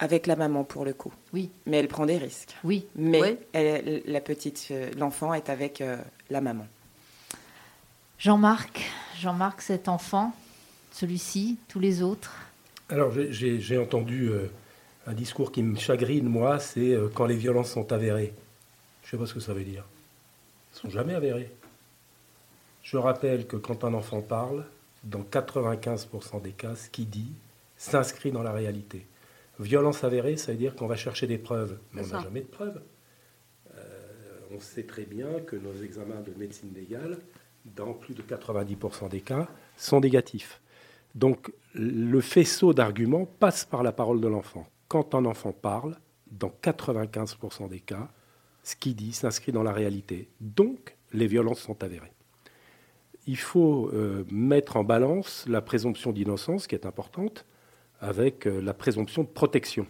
[0.02, 1.12] Avec la maman pour le coup.
[1.34, 1.50] Oui.
[1.66, 2.56] Mais elle prend des risques.
[2.64, 2.86] Oui.
[2.96, 5.98] Mais la petite, euh, l'enfant est avec euh,
[6.30, 6.66] la maman.
[8.18, 10.34] Jean-Marc, Jean-Marc, cet enfant,
[10.92, 12.34] celui-ci, tous les autres?
[12.88, 14.50] Alors j'ai entendu euh,
[15.06, 18.32] un discours qui me chagrine, moi, c'est quand les violences sont avérées.
[19.04, 19.84] Je ne sais pas ce que ça veut dire.
[19.84, 21.50] Elles ne sont jamais avérées.
[22.82, 24.64] Je rappelle que quand un enfant parle,
[25.04, 27.32] dans 95% des cas, ce qu'il dit
[27.76, 29.06] s'inscrit dans la réalité.
[29.60, 32.46] Violence avérée, ça veut dire qu'on va chercher des preuves, mais on n'a jamais de
[32.46, 32.80] preuves.
[33.74, 37.18] Euh, on sait très bien que nos examens de médecine légale,
[37.64, 40.60] dans plus de 90% des cas, sont négatifs.
[41.14, 44.66] Donc le faisceau d'arguments passe par la parole de l'enfant.
[44.88, 45.96] Quand un enfant parle,
[46.30, 48.08] dans 95% des cas,
[48.62, 50.28] ce qu'il dit s'inscrit dans la réalité.
[50.40, 52.12] Donc les violences sont avérées.
[53.26, 57.44] il faut euh, mettre en balance la présomption d'innocence, qui est importante,
[58.00, 59.86] avec euh, la présomption de protection,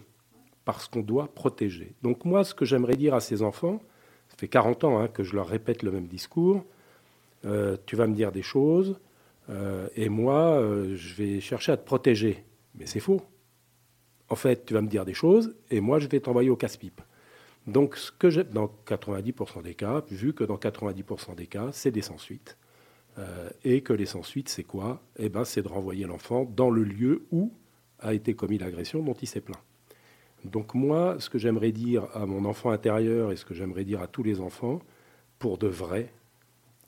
[0.65, 1.95] parce qu'on doit protéger.
[2.01, 3.81] Donc moi, ce que j'aimerais dire à ces enfants,
[4.29, 6.63] ça fait 40 ans hein, que je leur répète le même discours,
[7.45, 8.99] euh, tu vas me dire des choses,
[9.97, 10.61] et moi,
[10.95, 12.45] je vais chercher à te protéger.
[12.75, 13.21] Mais c'est faux.
[14.29, 17.01] En fait, tu vas me dire des choses, et moi, je vais t'envoyer au casse-pipe.
[17.67, 22.01] Donc, ce que dans 90% des cas, vu que dans 90% des cas, c'est des
[22.01, 22.57] sans-suite,
[23.19, 25.01] euh, et que les sans-suite, c'est quoi?
[25.17, 27.51] Eh ben, c'est de renvoyer l'enfant dans le lieu où
[28.01, 29.61] a été commis l'agression dont il s'est plaint.
[30.43, 34.01] Donc moi, ce que j'aimerais dire à mon enfant intérieur et ce que j'aimerais dire
[34.01, 34.81] à tous les enfants,
[35.39, 36.11] pour de vrai,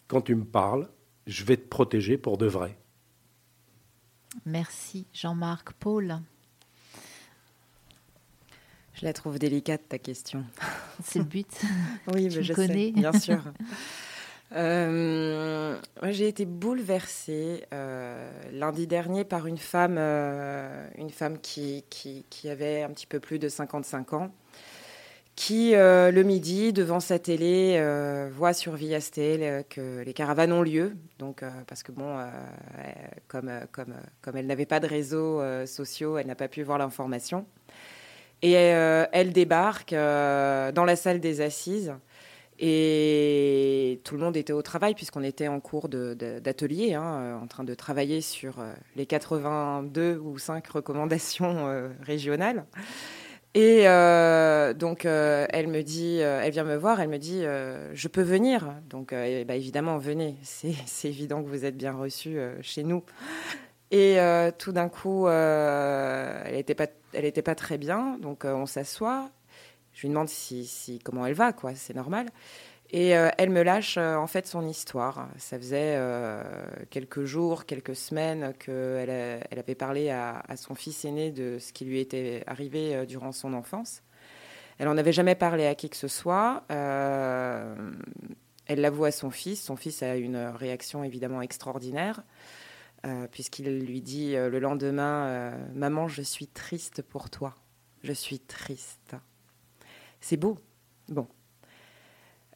[0.07, 0.89] quand tu me parles,
[1.27, 2.77] je vais te protéger pour de vrai.
[4.45, 5.73] Merci Jean-Marc.
[5.73, 6.19] Paul
[8.95, 10.43] Je la trouve délicate ta question.
[11.03, 11.61] C'est le but.
[12.13, 12.87] oui, mais je connais.
[12.87, 13.43] sais, bien sûr.
[14.55, 22.49] Euh, j'ai été bouleversée euh, lundi dernier par une femme, euh, une femme qui, qui,
[22.49, 24.31] avait un petit peu plus de 55 ans,
[25.35, 27.81] qui le midi, devant sa télé,
[28.31, 30.95] voit sur Viastel que les caravanes ont lieu.
[31.17, 32.19] Donc, parce que bon,
[33.27, 37.47] comme, comme, comme elle n'avait pas de réseaux sociaux, elle n'a pas pu voir l'information.
[38.43, 41.95] Et elle débarque dans la salle des assises.
[42.59, 43.12] Et
[44.13, 47.73] le monde était au travail puisqu'on était en cours d'atelier, hein, euh, en train de
[47.73, 52.65] travailler sur euh, les 82 ou 5 recommandations euh, régionales.
[53.55, 53.83] Et
[54.79, 58.73] donc, elle me dit, elle vient me voir, elle me dit, je peux venir.
[58.89, 60.37] Donc, bah, évidemment, venez.
[60.43, 63.03] C'est évident que vous êtes bien reçu chez nous.
[63.91, 64.17] Et
[64.57, 68.17] tout d'un coup, elle n'était pas, elle était pas très bien.
[68.23, 69.29] Donc, on s'assoit.
[69.93, 71.75] Je lui demande si, comment elle va, quoi.
[71.75, 72.29] C'est normal.
[72.95, 75.27] Et euh, elle me lâche euh, en fait son histoire.
[75.37, 76.43] Ça faisait euh,
[76.91, 81.85] quelques jours, quelques semaines qu'elle elle avait parlé à, son fils aîné de ce qui
[81.85, 84.03] lui était arrivé durant son enfance.
[84.77, 86.65] Elle n'en avait jamais parlé à qui que ce soit.
[86.69, 87.71] elle
[88.67, 89.63] l'avoue à son fils.
[89.63, 92.23] Son fils a une réaction évidemment extraordinaire.
[93.31, 97.55] puisqu'il lui dit le lendemain Maman, je suis triste pour toi.
[98.03, 99.15] Je suis triste.
[100.21, 100.59] C'est beau.
[101.09, 101.27] Bon.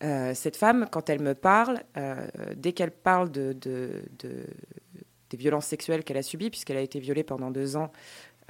[0.03, 6.03] Euh, cette femme, quand elle me parle, euh, dès qu'elle parle de, des violences sexuelles
[6.03, 7.91] qu'elle a subies, puisqu'elle a été violée pendant deux ans,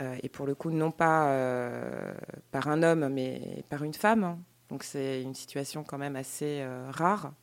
[0.01, 1.33] euh, et pour le coup, non pas
[2.51, 4.39] par un homme, mais par une femme, hein.
[4.69, 7.33] donc c'est une situation quand même assez rare,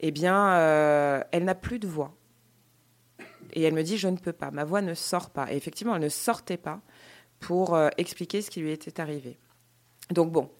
[0.00, 2.14] eh bien, elle n'a plus de voix.
[3.52, 5.52] Et elle me dit, je ne peux pas, ma voix ne sort pas.
[5.52, 6.80] Et effectivement, elle ne sortait pas
[7.38, 9.38] pour expliquer ce qui lui était arrivé.
[10.10, 10.50] Donc bon,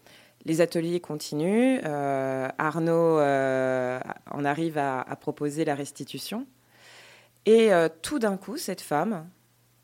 [0.45, 1.79] les ateliers continuent.
[1.83, 3.99] Euh, Arnaud euh,
[4.31, 6.47] en arrive à, proposer la restitution.
[7.45, 9.27] Et euh, tout d'un coup, cette femme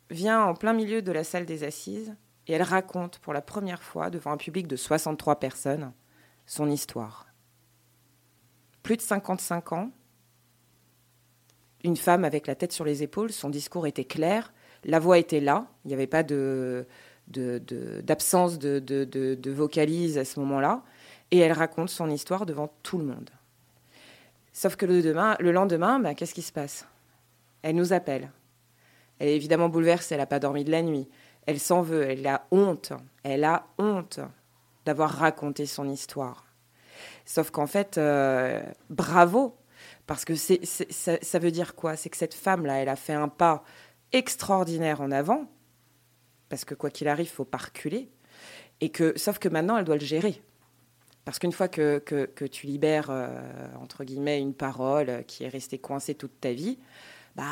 [0.10, 2.16] vient en plein milieu de la salle des assises
[2.48, 5.92] et elle raconte pour la première fois devant un public de 63 personnes
[6.46, 7.28] son histoire.
[8.84, 9.92] Plus de 55 ans,
[11.84, 14.54] une femme avec la tête sur les épaules, son discours était clair,
[14.84, 16.88] la voix était là, il n'y avait pas de,
[17.28, 20.84] d'absence de, de, vocalise à ce moment-là,
[21.32, 23.30] et elle raconte son histoire devant tout le monde.
[24.54, 26.86] Sauf que le, demain, le lendemain, ben, qu'est-ce qui se passe?
[27.62, 28.30] Elle nous appelle.
[29.20, 31.08] Elle est évidemment bouleversée, elle n'a pas dormi de la nuit.
[31.46, 32.92] Elle s'en veut, elle a honte.
[33.24, 34.20] Elle a honte
[34.86, 36.46] d'avoir raconté son histoire.
[37.26, 39.56] Sauf qu'en fait, euh, bravo,
[40.08, 41.96] parce que ça veut dire quoi?
[41.96, 43.64] C'est que cette femme-là, elle a fait un pas
[44.12, 45.48] extraordinaire en avant,
[46.52, 48.10] parce que quoi qu'il arrive, faut pas reculer.
[48.82, 50.42] Et que, sauf que maintenant, elle doit le gérer.
[51.24, 53.30] Parce qu'une fois que, que, tu libères, euh,
[53.82, 56.78] entre guillemets, une parole qui est restée coincée toute ta vie,
[57.38, 57.46] bah,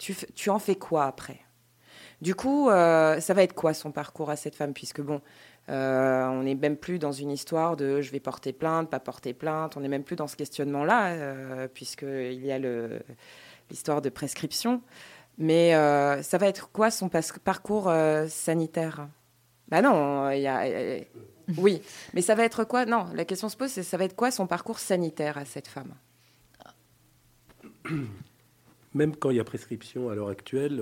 [0.00, 1.38] tu, tu en fais quoi après?
[2.20, 4.74] Du coup, euh, ça va être quoi son parcours à cette femme?
[4.74, 5.20] Puisque, bon,
[5.68, 9.34] euh, on n'est même plus dans une histoire de je vais porter plainte, pas porter
[9.34, 9.76] plainte.
[9.76, 12.58] On n'est même plus dans ce questionnement-là, puisqu'il y a
[13.70, 14.82] l'histoire de prescription.
[15.38, 19.08] Mais euh, ça va être quoi son parcours euh, sanitaire?
[19.68, 20.64] Bah non, il y a.
[20.66, 21.00] Euh,
[21.58, 21.82] oui,
[22.14, 22.84] mais ça va être quoi?
[22.84, 25.68] Non, la question se pose, c'est ça va être quoi son parcours sanitaire à cette
[25.68, 25.94] femme?
[28.94, 30.78] Même quand il y a prescription à l'heure actuelle,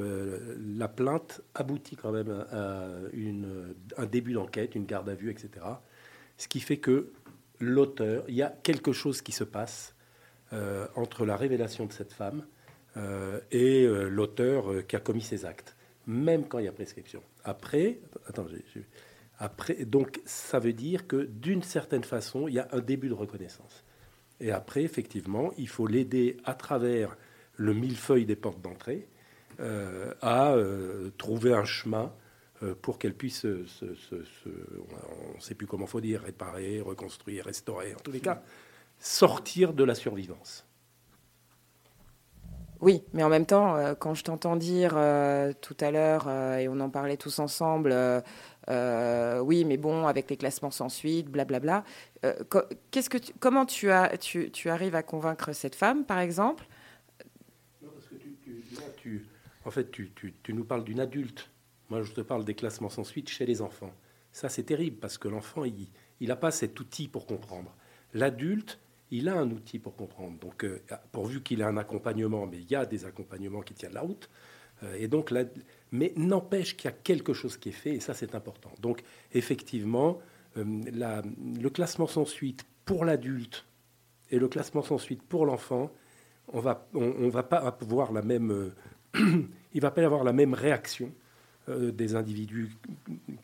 [0.77, 5.51] la plainte aboutit quand même à une, un début d'enquête, une garde à vue, etc.
[6.37, 7.13] Ce qui fait que
[7.61, 9.95] l'auteur, il y a quelque chose qui se passe
[10.97, 12.43] entre la révélation de cette femme
[12.97, 15.77] et euh, l'auteur euh, qui a commis ces actes,
[16.07, 17.23] même quand il y a prescription.
[17.45, 18.47] Après, attends,
[19.39, 23.15] après, donc ça veut dire que d'une certaine façon, il y a un début de
[23.15, 23.85] reconnaissance.
[24.41, 27.17] Et après, effectivement, il faut l'aider à travers
[27.57, 29.07] le millefeuille des portes d'entrée,
[30.23, 30.57] à
[31.19, 32.11] trouver un chemin
[32.81, 37.99] pour qu'elle puisse, se, on ne sait plus comment faut dire, réparer, reconstruire, restaurer, en
[37.99, 38.43] tous les cas,
[38.99, 40.65] sortir de la survivance.
[42.81, 46.57] Oui, mais en même temps, euh, quand je t'entends dire euh, tout à l'heure, euh,
[46.57, 47.95] et on en parlait tous ensemble,
[48.69, 51.85] oui, mais bon, avec les classements sans suite, blablabla,
[52.91, 56.67] qu'est-ce que comment tu, as, tu, arrives à convaincre cette femme, par exemple?
[57.83, 58.15] Non, parce que
[58.97, 59.27] tu,
[59.65, 60.13] en fait, tu,
[60.49, 61.51] nous parles d'une adulte.
[61.91, 63.93] Moi, je te parle des classements sans suite chez les enfants.
[64.33, 67.75] Ça, c'est terrible, parce que l'enfant, il n'a pas cet outil pour comprendre.
[68.15, 68.79] L'adulte,
[69.11, 70.39] il a un outil pour comprendre.
[70.39, 70.81] Donc, euh,
[71.13, 74.31] pourvu qu'il ait un accompagnement, mais il y a des accompagnements qui tiennent la route.
[74.83, 75.33] Euh, et donc,
[75.93, 78.71] mais n'empêche qu'il y a quelque chose qui est fait, et ça, c'est important.
[78.81, 79.03] Donc,
[79.33, 80.19] effectivement,
[80.57, 83.67] euh, le classement sans suite pour l'adulte
[84.31, 85.93] et le classement sans suite pour l'enfant,
[86.53, 88.73] on va, on, va pas avoir la même,
[89.75, 91.13] va pas avoir la même réaction
[91.69, 92.71] des individus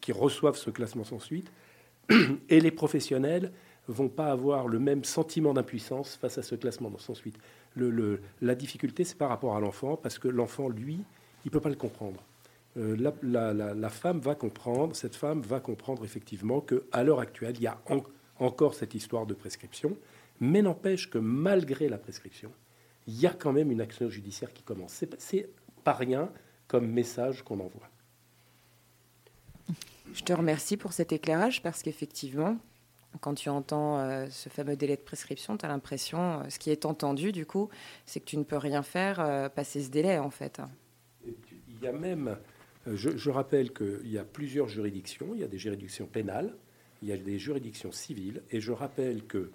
[0.01, 1.53] qui reçoivent ce classement sans suite
[2.49, 3.53] et les professionnels
[3.89, 7.39] vont pas avoir le même sentiment d'impuissance face à ce classement sans suite.
[7.75, 11.01] Le, la difficulté, c'est par rapport à l'enfant, parce que l'enfant, lui,
[11.45, 12.23] il peut pas le comprendre.
[12.77, 17.67] Euh, la, femme va comprendre, cette femme va comprendre effectivement qu'à l'heure actuelle, il y
[17.67, 17.79] a
[18.39, 19.97] encore cette histoire de prescription,
[20.41, 22.51] mais n'empêche que malgré la prescription,
[23.07, 25.05] il y a quand même une action judiciaire qui commence.
[25.19, 25.49] C'est
[25.85, 26.31] pas rien
[26.67, 27.89] comme message qu'on envoie.
[30.13, 32.59] Je te remercie pour cet éclairage parce qu'effectivement,
[33.21, 36.71] quand tu entends euh, ce fameux délai de prescription, tu as l'impression, euh, ce qui
[36.71, 37.69] est entendu du coup,
[38.05, 40.61] c'est que tu ne peux rien faire euh, passer ce délai en fait.
[41.25, 42.37] Il y a même,
[42.87, 46.55] je, rappelle qu'il y a plusieurs juridictions, il y a des juridictions pénales,
[47.03, 49.51] il y a des juridictions civiles, et je rappelle que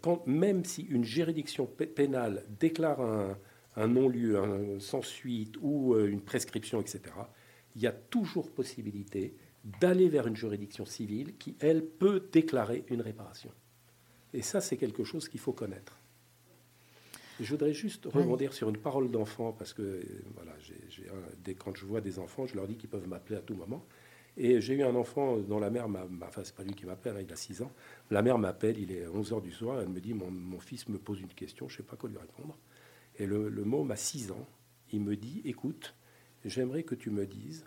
[0.00, 3.36] quand, même si une juridiction pénale déclare un,
[3.76, 7.02] un non-lieu, un sans suite ou une prescription, etc.,
[7.74, 9.34] il y a toujours possibilité
[9.64, 13.50] d'aller vers une juridiction civile qui, elle, peut déclarer une réparation.
[14.32, 15.96] Et ça, c'est quelque chose qu'il faut connaître.
[17.40, 20.02] je voudrais juste rebondir sur une parole d'enfant, parce que
[20.34, 20.52] voilà,
[21.44, 23.84] dès, quand je vois des enfants, je leur dis qu'ils peuvent m'appeler à tout moment.
[24.36, 26.06] Et j'ai eu un enfant dont la mère m'a.
[26.22, 27.72] Enfin, c'est pas lui qui m'appelle, hein, il a 6 ans.
[28.10, 30.88] La mère m'appelle, il est 11 h du soir, elle me dit mon, mon, fils
[30.88, 32.56] me pose une question, je ne sais pas quoi lui répondre.
[33.16, 34.46] Et le, le môme a 6 ans,
[34.92, 35.96] il me dit écoute,
[36.44, 37.64] j'aimerais que tu me dises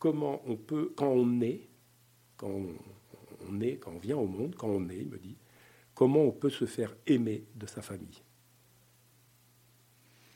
[0.00, 1.68] comment on peut, quand on est,
[2.36, 2.50] quand
[3.48, 5.36] on, est, quand on vient au monde, quand on est, il me dit,
[5.94, 8.22] comment on peut se faire aimer de sa famille.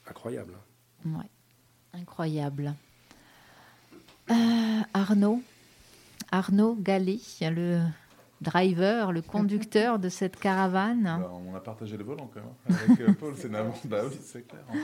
[0.06, 0.54] Incroyable.
[1.04, 2.74] Hein ouais, incroyable.
[4.30, 5.42] Euh, Arnaud,
[6.30, 7.80] Arnaud Gallet, le
[8.42, 11.04] driver, le conducteur de cette caravane.
[11.04, 12.78] Bah, on a partagé le volant quand même.
[12.78, 14.64] Avec euh, Paul, c'est bah oui, c'est clair.
[14.68, 14.74] En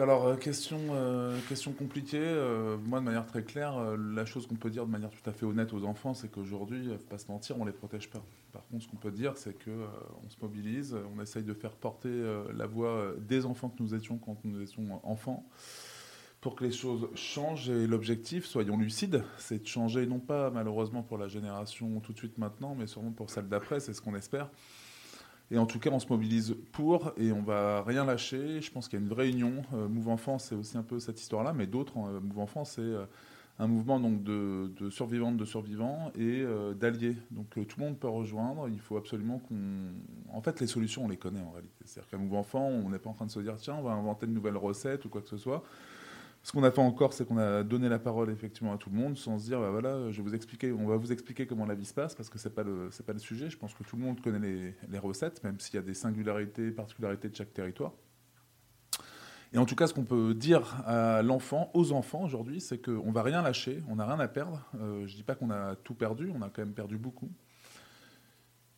[0.00, 2.18] alors, euh, question, euh, question compliquée.
[2.18, 5.32] Euh, moi, de manière très claire, la chose qu'on peut dire de manière tout à
[5.32, 8.22] fait honnête aux enfants, c'est qu'aujourd'hui, pas se mentir, on les protège pas.
[8.52, 9.70] Par contre, ce qu'on peut dire, c'est que
[10.24, 12.10] on se mobilise, on essaye de faire porter
[12.54, 15.46] la voix des enfants que nous étions quand nous étions enfants,
[16.40, 17.70] pour que les choses changent.
[17.70, 22.18] Et l'objectif, soyons lucides, c'est de changer, non pas malheureusement pour la génération tout de
[22.18, 23.80] suite maintenant, mais sûrement pour celle d'après.
[23.80, 24.50] C'est ce qu'on espère.
[25.52, 28.62] Et en tout cas, on se mobilise pour et on va rien lâcher.
[28.62, 29.62] Je pense qu'il y a une vraie union.
[29.74, 32.80] Euh, Move Enfant, c'est aussi un peu cette histoire-là, mais d'autres, euh, Move Enfant, c'est
[32.80, 33.04] euh,
[33.58, 36.42] un mouvement donc de, survivantes, de survivants et
[36.80, 37.16] d'alliés.
[37.30, 38.66] Donc tout le monde peut rejoindre.
[38.70, 39.92] Il faut absolument qu'on.
[40.32, 41.84] En fait, les solutions, on les connaît en réalité.
[41.84, 43.92] C'est-à-dire qu'à Move Enfant, on n'est pas en train de se dire tiens, on va
[43.92, 45.62] inventer de nouvelles recettes ou quoi que ce soit.
[46.44, 48.96] Ce qu'on a fait encore, c'est qu'on a donné la parole effectivement à tout le
[48.96, 51.66] monde sans se dire, bah voilà, je vais vous expliquer, on va vous expliquer comment
[51.66, 53.48] la vie se passe parce que c'est pas le, pas le sujet.
[53.48, 55.94] Je pense que tout le monde connaît les, les recettes, même s'il y a des
[55.94, 57.92] singularités, particularités de chaque territoire.
[59.52, 63.12] Et en tout cas, ce qu'on peut dire à l'enfant, aux enfants aujourd'hui, c'est qu'on
[63.12, 64.66] va rien lâcher, on n'a rien à perdre.
[64.80, 67.30] Euh, je dis pas qu'on a tout perdu, on a quand même perdu beaucoup.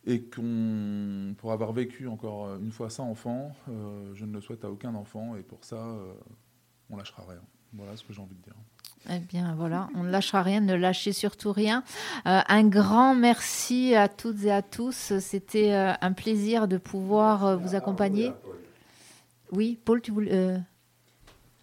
[0.05, 4.65] Et qu'on, pour avoir vécu encore une fois ça enfant, euh, je ne le souhaite
[4.65, 6.13] à aucun enfant, et pour ça, euh,
[6.89, 7.41] on lâchera rien.
[7.77, 8.53] Voilà ce que j'ai envie de dire.
[9.09, 11.83] Eh bien, voilà, on ne lâchera rien, ne lâchez surtout rien.
[12.25, 15.13] Euh, un grand merci à toutes et à tous.
[15.19, 18.31] C'était euh, un plaisir de pouvoir euh, vous accompagner.
[19.51, 20.57] Oui, Paul, tu voulais.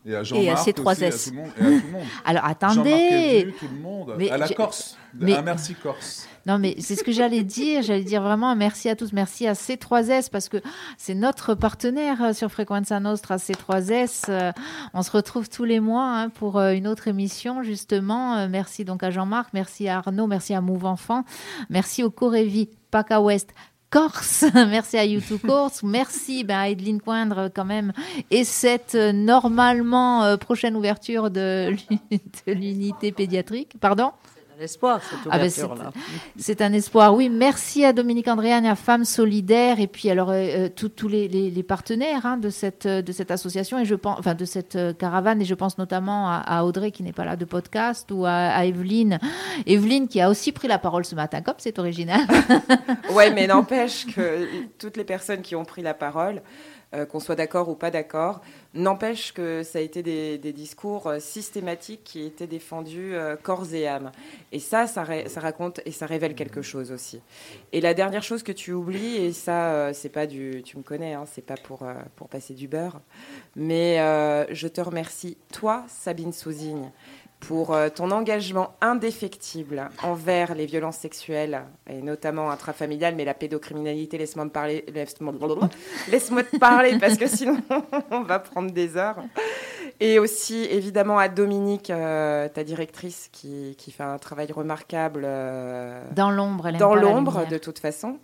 [0.04, 1.28] Et à Jean-Marc et à C3S.
[1.28, 1.50] Tout le monde,
[2.24, 3.54] Alors attendez.
[3.58, 4.14] tout le monde.
[4.18, 4.96] Mais à la Corse.
[5.14, 5.34] Mais...
[5.34, 6.26] Un merci Corse.
[6.44, 7.82] Non, mais c'est ce que j'allais dire.
[7.82, 9.12] J'allais dire vraiment merci à tous.
[9.12, 10.56] Merci à C3S parce que
[10.96, 14.24] c'est notre partenaire euh, sur Frequenza Nostra, C3S.
[14.28, 14.50] Euh,
[14.92, 18.48] on se retrouve tous les mois hein, pour euh, une autre émission, justement.
[18.48, 19.50] Merci donc à Jean-Marc.
[19.52, 20.26] Merci à Arnaud.
[20.26, 21.24] Merci à Move Enfant.
[21.70, 23.54] Merci au Corévi, PACA West,
[23.92, 24.46] Corse.
[24.54, 25.82] merci à YouTube Corse.
[25.82, 27.92] Merci ben, à Edline Coindre quand même.
[28.30, 31.76] Et cette euh, normalement euh, prochaine ouverture de
[32.46, 33.74] l'unité pédiatrique.
[33.78, 34.12] Pardon?
[34.60, 35.92] Espoir, cette ah ben, ouverture-là.
[36.36, 37.28] c'est un espoir, oui.
[37.28, 42.26] Merci à Dominique Andréane, à Femmes Solidaires, et puis alors euh, tous les, les, partenaires
[42.26, 45.44] hein, de, cette, de cette association, et je pense, enfin de cette euh, caravane, et
[45.44, 49.18] je pense notamment à, Audrey qui n'est pas là de podcast, ou à, Evelyne.
[49.66, 52.20] Evelyne qui a aussi pris la parole ce matin, comme c'est original.
[53.14, 54.48] ouais, mais n'empêche que
[54.78, 56.42] toutes les personnes qui ont pris la parole,
[56.94, 58.42] euh, qu'on soit d'accord ou pas d'accord.
[58.74, 63.88] N'empêche que ça a été des, discours euh, systématiques qui étaient défendus euh, corps et
[63.88, 64.12] âme.
[64.52, 65.02] Et ça, ça,
[65.36, 67.20] raconte et ça révèle quelque chose aussi.
[67.72, 71.14] Et la dernière chose que tu oublies, et ça, c'est pas du, tu me connais,
[71.14, 71.86] hein, c'est pas pour
[72.16, 73.00] pour passer du beurre,
[73.56, 73.96] mais
[74.50, 76.90] je te remercie, toi, Sabine Souzigne
[77.46, 84.16] pour euh, ton engagement indéfectible envers les violences sexuelles, et notamment intrafamiliales, mais la pédocriminalité,
[84.16, 87.58] laisse-moi parler, laisse-moi te parler, parce que sinon
[88.10, 89.16] on va prendre des heures.
[90.00, 95.22] Et aussi, évidemment, à Dominique, euh, ta directrice, qui, qui, fait un travail remarquable.
[95.24, 98.18] Euh, dans l'ombre, elle Dans l'ombre, de toute façon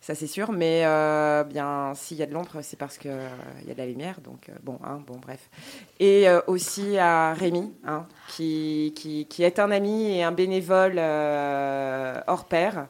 [0.00, 0.52] ça c'est sûr.
[0.52, 3.86] Mais euh, bien, s'il y a de l'ombre, c'est parce qu'il y a de la
[3.86, 4.20] lumière.
[4.20, 5.50] Donc euh, bon, hein, bon, bref.
[5.98, 10.98] Et euh, aussi à Rémi, hein, qui, qui, qui, est un ami et un bénévole
[10.98, 12.86] hors pair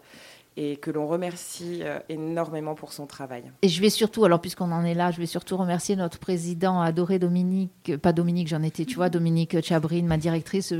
[0.56, 3.44] et que l'on remercie euh, énormément pour son travail.
[3.62, 6.80] Et je vais surtout, alors puisqu'on en est là, je vais surtout remercier notre président
[6.80, 10.74] adoré Dominique, pas Dominique, j'en étais, tu vois, Dominique Chabrine, ma directrice.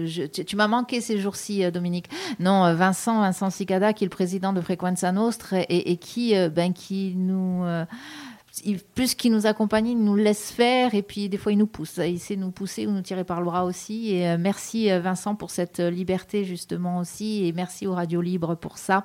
[0.46, 2.10] tu, m'as manqué ces jours-ci, euh, Dominique.
[2.40, 6.34] Non, euh, Vincent, Vincent Sicada, qui est le président de Frequenza Nostre et, et qui,
[6.50, 7.64] ben, qui nous
[8.94, 11.98] plus qu'il nous accompagne, il nous laisse faire et puis des fois il nous pousse.
[11.98, 14.14] Il sait nous pousser ou nous tirer par le bras aussi.
[14.14, 18.20] Et euh, merci euh, Vincent pour cette euh, liberté justement aussi et merci aux radios
[18.20, 19.04] libres pour ça.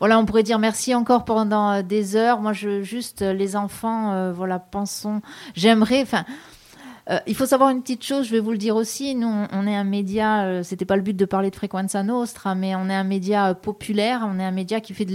[0.00, 2.40] Voilà, on pourrait dire merci encore pendant des heures.
[2.40, 5.20] Moi, je juste les enfants, voilà, pensons.
[5.54, 6.24] J'aimerais, enfin.
[7.10, 9.14] Euh, il faut savoir une petite chose, je vais vous le dire aussi.
[9.14, 12.54] Nous, on, est un média, euh, c'était pas le but de parler de Frequenza Nostra,
[12.54, 14.28] mais on est un média euh, populaire.
[14.30, 15.14] On est un média qui fait de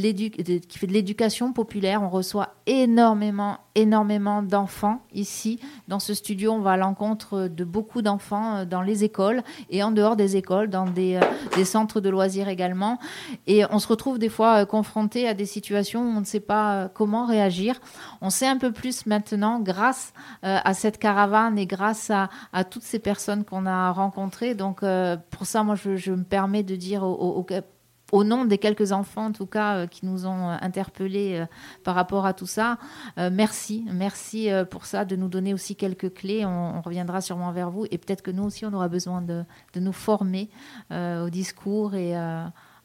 [0.88, 2.02] l'éducation populaire.
[2.02, 5.60] On reçoit énormément, énormément d'enfants ici.
[5.88, 9.92] Dans ce studio, on va à l'encontre de beaucoup d'enfants dans les écoles et en
[9.92, 11.20] dehors des écoles, dans des,
[11.56, 12.98] des, centres de loisirs également.
[13.46, 16.90] Et on se retrouve des fois confronté à des situations où on ne sait pas
[16.94, 17.80] comment réagir.
[18.22, 22.84] On sait un peu plus maintenant grâce à cette caravane et grâce grâce à, toutes
[22.84, 24.56] ces personnes qu'on a rencontrées.
[24.56, 29.26] Donc, euh, pour ça, moi, je, me permets de dire au, nom des quelques enfants,
[29.26, 31.44] en tout cas, euh, qui nous ont euh, interpellés
[31.84, 32.78] par rapport à tout ça.
[33.18, 36.46] merci, merci pour ça, de nous donner aussi quelques clés.
[36.46, 39.80] On, reviendra sûrement vers vous et peut-être que nous aussi, on aura besoin de, de
[39.80, 40.50] nous former
[40.92, 42.16] au discours et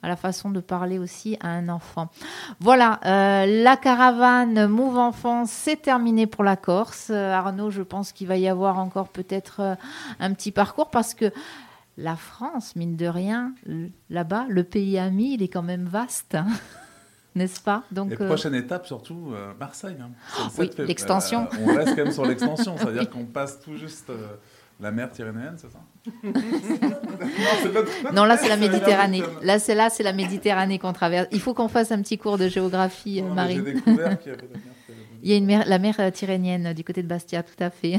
[0.03, 2.11] à la façon de parler aussi à un enfant.
[2.61, 7.09] Voilà, euh, la caravane Move Enfant, c'est terminé pour la Corse.
[7.11, 9.74] Euh, Arnaud, je pense qu'il va y avoir encore peut-être euh,
[10.20, 11.32] un petit parcours parce que
[11.96, 13.55] la France, mine de rien,
[14.09, 16.36] là-bas, le pays ami, il est quand même vaste.
[16.36, 16.46] Hein.
[17.34, 17.82] N'est-ce pas?
[17.90, 19.96] Donc, Et prochaine étape, surtout Marseille.
[20.01, 20.11] Hein.
[20.59, 21.49] Oui, l'extension.
[21.61, 24.11] on reste quand même sur l'extension, c'est-à-dire qu'on passe tout juste
[24.80, 25.80] la mer Tyrrhénienne, c'est ça?
[28.14, 29.22] non, là c'est la Méditerranée.
[29.42, 31.28] Là c'est là c'est la Méditerranée qu'on traverse.
[31.32, 33.74] Il faut qu'on fasse un petit cours de géographie euh, y avait
[35.22, 37.70] il y a une mer, la mer euh, Tyrrhénienne du côté de Bastia, tout à
[37.70, 37.96] fait.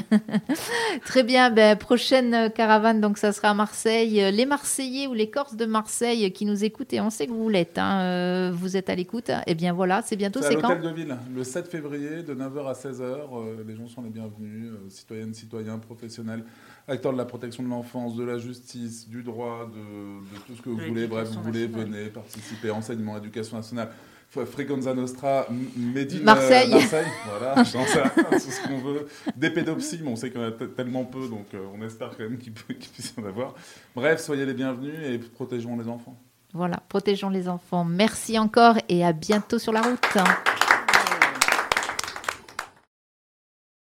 [1.06, 1.50] Très bien.
[1.50, 4.32] Ben, prochaine caravane, donc ça sera à Marseille.
[4.32, 7.50] Les Marseillais ou les Corses de Marseille qui nous écoutent, et on sait que vous
[7.50, 9.32] l'êtes, hein, euh, vous êtes à l'écoute.
[9.48, 10.40] Eh bien voilà, c'est bientôt.
[10.42, 13.68] C'est l'hôtel de ville, le 7 février, de 9h à 16h.
[13.68, 16.46] les gens sont les bienvenus, citoyennes, citoyens, professionnels
[16.90, 20.70] acteurs de la protection de l'enfance, de la justice, du droit, de, tout ce que
[20.70, 21.08] vous voulez.
[21.08, 23.90] Bref, vous voulez, venez participer, enseignement, éducation nationale.
[24.30, 26.70] Frequenza Nostra, Médine, Marseille.
[26.70, 29.08] Marseille, voilà, j'en sais c'est ce qu'on veut.
[29.36, 32.12] Des pédopsies, mais on sait qu'il y en a tellement peu, donc euh, on espère
[32.12, 33.56] quand même qu'il puisse y en avoir.
[33.96, 36.16] Bref, soyez les bienvenus et protégeons les enfants.
[36.54, 37.86] Voilà, protégeons les enfants.
[37.86, 40.59] Merci encore et à bientôt sur la route.